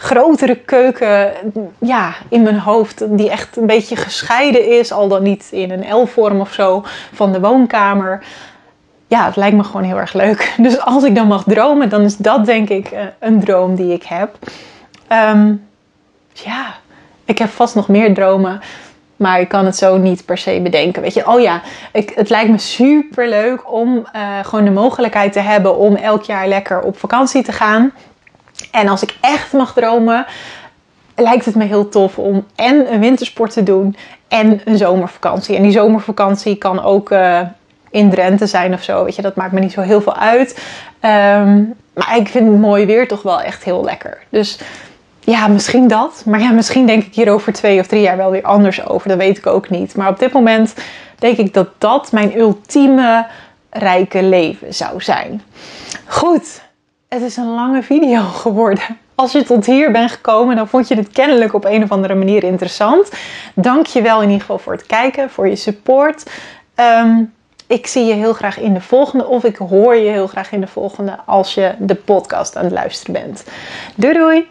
grotere 0.00 0.56
keuken 0.56 1.32
ja, 1.78 2.14
in 2.28 2.42
mijn 2.42 2.58
hoofd. 2.58 3.04
Die 3.08 3.30
echt 3.30 3.56
een 3.56 3.66
beetje 3.66 3.96
gescheiden 3.96 4.78
is. 4.78 4.92
Al 4.92 5.08
dan 5.08 5.22
niet 5.22 5.48
in 5.50 5.70
een 5.70 5.94
L-vorm 5.94 6.40
of 6.40 6.52
zo 6.52 6.84
van 7.12 7.32
de 7.32 7.40
woonkamer. 7.40 8.24
Ja, 9.06 9.24
het 9.24 9.36
lijkt 9.36 9.56
me 9.56 9.64
gewoon 9.64 9.82
heel 9.82 9.98
erg 9.98 10.12
leuk. 10.12 10.54
Dus 10.58 10.80
als 10.80 11.04
ik 11.04 11.14
dan 11.14 11.26
mag 11.26 11.44
dromen, 11.46 11.88
dan 11.88 12.02
is 12.02 12.16
dat 12.16 12.46
denk 12.46 12.68
ik 12.68 12.90
eh, 12.90 13.00
een 13.18 13.40
droom 13.44 13.74
die 13.74 13.92
ik 13.92 14.02
heb. 14.02 14.38
Um, 15.12 15.66
ja, 16.32 16.74
ik 17.24 17.38
heb 17.38 17.48
vast 17.48 17.74
nog 17.74 17.88
meer 17.88 18.14
dromen. 18.14 18.60
Maar 19.16 19.40
ik 19.40 19.48
kan 19.48 19.64
het 19.64 19.76
zo 19.76 19.96
niet 19.96 20.24
per 20.24 20.38
se 20.38 20.60
bedenken. 20.62 21.02
Weet 21.02 21.14
je, 21.14 21.26
oh 21.26 21.40
ja, 21.40 21.62
ik, 21.92 22.12
het 22.14 22.30
lijkt 22.30 22.50
me 22.50 22.58
super 22.58 23.28
leuk 23.28 23.72
om 23.72 24.06
uh, 24.16 24.38
gewoon 24.42 24.64
de 24.64 24.70
mogelijkheid 24.70 25.32
te 25.32 25.40
hebben 25.40 25.76
om 25.76 25.94
elk 25.94 26.22
jaar 26.22 26.48
lekker 26.48 26.80
op 26.80 26.98
vakantie 26.98 27.42
te 27.42 27.52
gaan. 27.52 27.92
En 28.70 28.88
als 28.88 29.02
ik 29.02 29.16
echt 29.20 29.52
mag 29.52 29.72
dromen, 29.72 30.26
lijkt 31.16 31.44
het 31.44 31.54
me 31.54 31.64
heel 31.64 31.88
tof 31.88 32.18
om 32.18 32.46
en 32.54 32.92
een 32.92 33.00
wintersport 33.00 33.52
te 33.52 33.62
doen 33.62 33.96
en 34.28 34.60
een 34.64 34.76
zomervakantie. 34.76 35.56
En 35.56 35.62
die 35.62 35.72
zomervakantie 35.72 36.56
kan 36.56 36.82
ook 36.82 37.10
uh, 37.10 37.40
in 37.90 38.10
Drenthe 38.10 38.46
zijn 38.46 38.72
of 38.72 38.82
zo. 38.82 39.04
Weet 39.04 39.16
je, 39.16 39.22
dat 39.22 39.36
maakt 39.36 39.52
me 39.52 39.60
niet 39.60 39.72
zo 39.72 39.80
heel 39.80 40.00
veel 40.00 40.16
uit. 40.16 40.50
Um, 41.00 41.74
maar 41.94 42.16
ik 42.16 42.28
vind 42.28 42.48
het 42.48 42.58
mooi 42.58 42.86
weer 42.86 43.08
toch 43.08 43.22
wel 43.22 43.40
echt 43.40 43.64
heel 43.64 43.84
lekker. 43.84 44.18
Dus 44.28 44.58
ja, 45.20 45.48
misschien 45.48 45.88
dat. 45.88 46.22
Maar 46.26 46.40
ja, 46.40 46.50
misschien 46.50 46.86
denk 46.86 47.04
ik 47.04 47.14
hier 47.14 47.32
over 47.32 47.52
twee 47.52 47.80
of 47.80 47.86
drie 47.86 48.00
jaar 48.00 48.16
wel 48.16 48.30
weer 48.30 48.42
anders 48.42 48.86
over. 48.86 49.08
Dat 49.08 49.18
weet 49.18 49.38
ik 49.38 49.46
ook 49.46 49.70
niet. 49.70 49.96
Maar 49.96 50.08
op 50.08 50.18
dit 50.18 50.32
moment 50.32 50.74
denk 51.18 51.36
ik 51.36 51.54
dat 51.54 51.68
dat 51.78 52.12
mijn 52.12 52.38
ultieme 52.38 53.26
rijke 53.70 54.22
leven 54.22 54.74
zou 54.74 55.02
zijn. 55.02 55.42
Goed, 56.06 56.60
het 57.08 57.22
is 57.22 57.36
een 57.36 57.54
lange 57.54 57.82
video 57.82 58.22
geworden. 58.44 58.98
Als 59.14 59.32
je 59.32 59.42
tot 59.42 59.66
hier 59.66 59.92
bent 59.92 60.10
gekomen, 60.10 60.56
dan 60.56 60.68
vond 60.68 60.88
je 60.88 60.94
dit 60.94 61.08
kennelijk 61.08 61.54
op 61.54 61.64
een 61.64 61.82
of 61.82 61.90
andere 61.90 62.14
manier 62.14 62.44
interessant. 62.44 63.10
Dank 63.54 63.86
je 63.86 64.02
wel 64.02 64.16
in 64.16 64.26
ieder 64.26 64.40
geval 64.40 64.58
voor 64.58 64.72
het 64.72 64.86
kijken, 64.86 65.30
voor 65.30 65.48
je 65.48 65.56
support. 65.56 66.30
Um, 66.76 67.32
ik 67.66 67.86
zie 67.86 68.04
je 68.04 68.14
heel 68.14 68.32
graag 68.32 68.58
in 68.58 68.74
de 68.74 68.80
volgende, 68.80 69.26
of 69.26 69.44
ik 69.44 69.56
hoor 69.56 69.94
je 69.94 70.10
heel 70.10 70.26
graag 70.26 70.52
in 70.52 70.60
de 70.60 70.66
volgende 70.66 71.18
als 71.26 71.54
je 71.54 71.74
de 71.78 71.94
podcast 71.94 72.56
aan 72.56 72.64
het 72.64 72.72
luisteren 72.72 73.12
bent. 73.12 73.44
Doei 73.94 74.14
doei! 74.14 74.46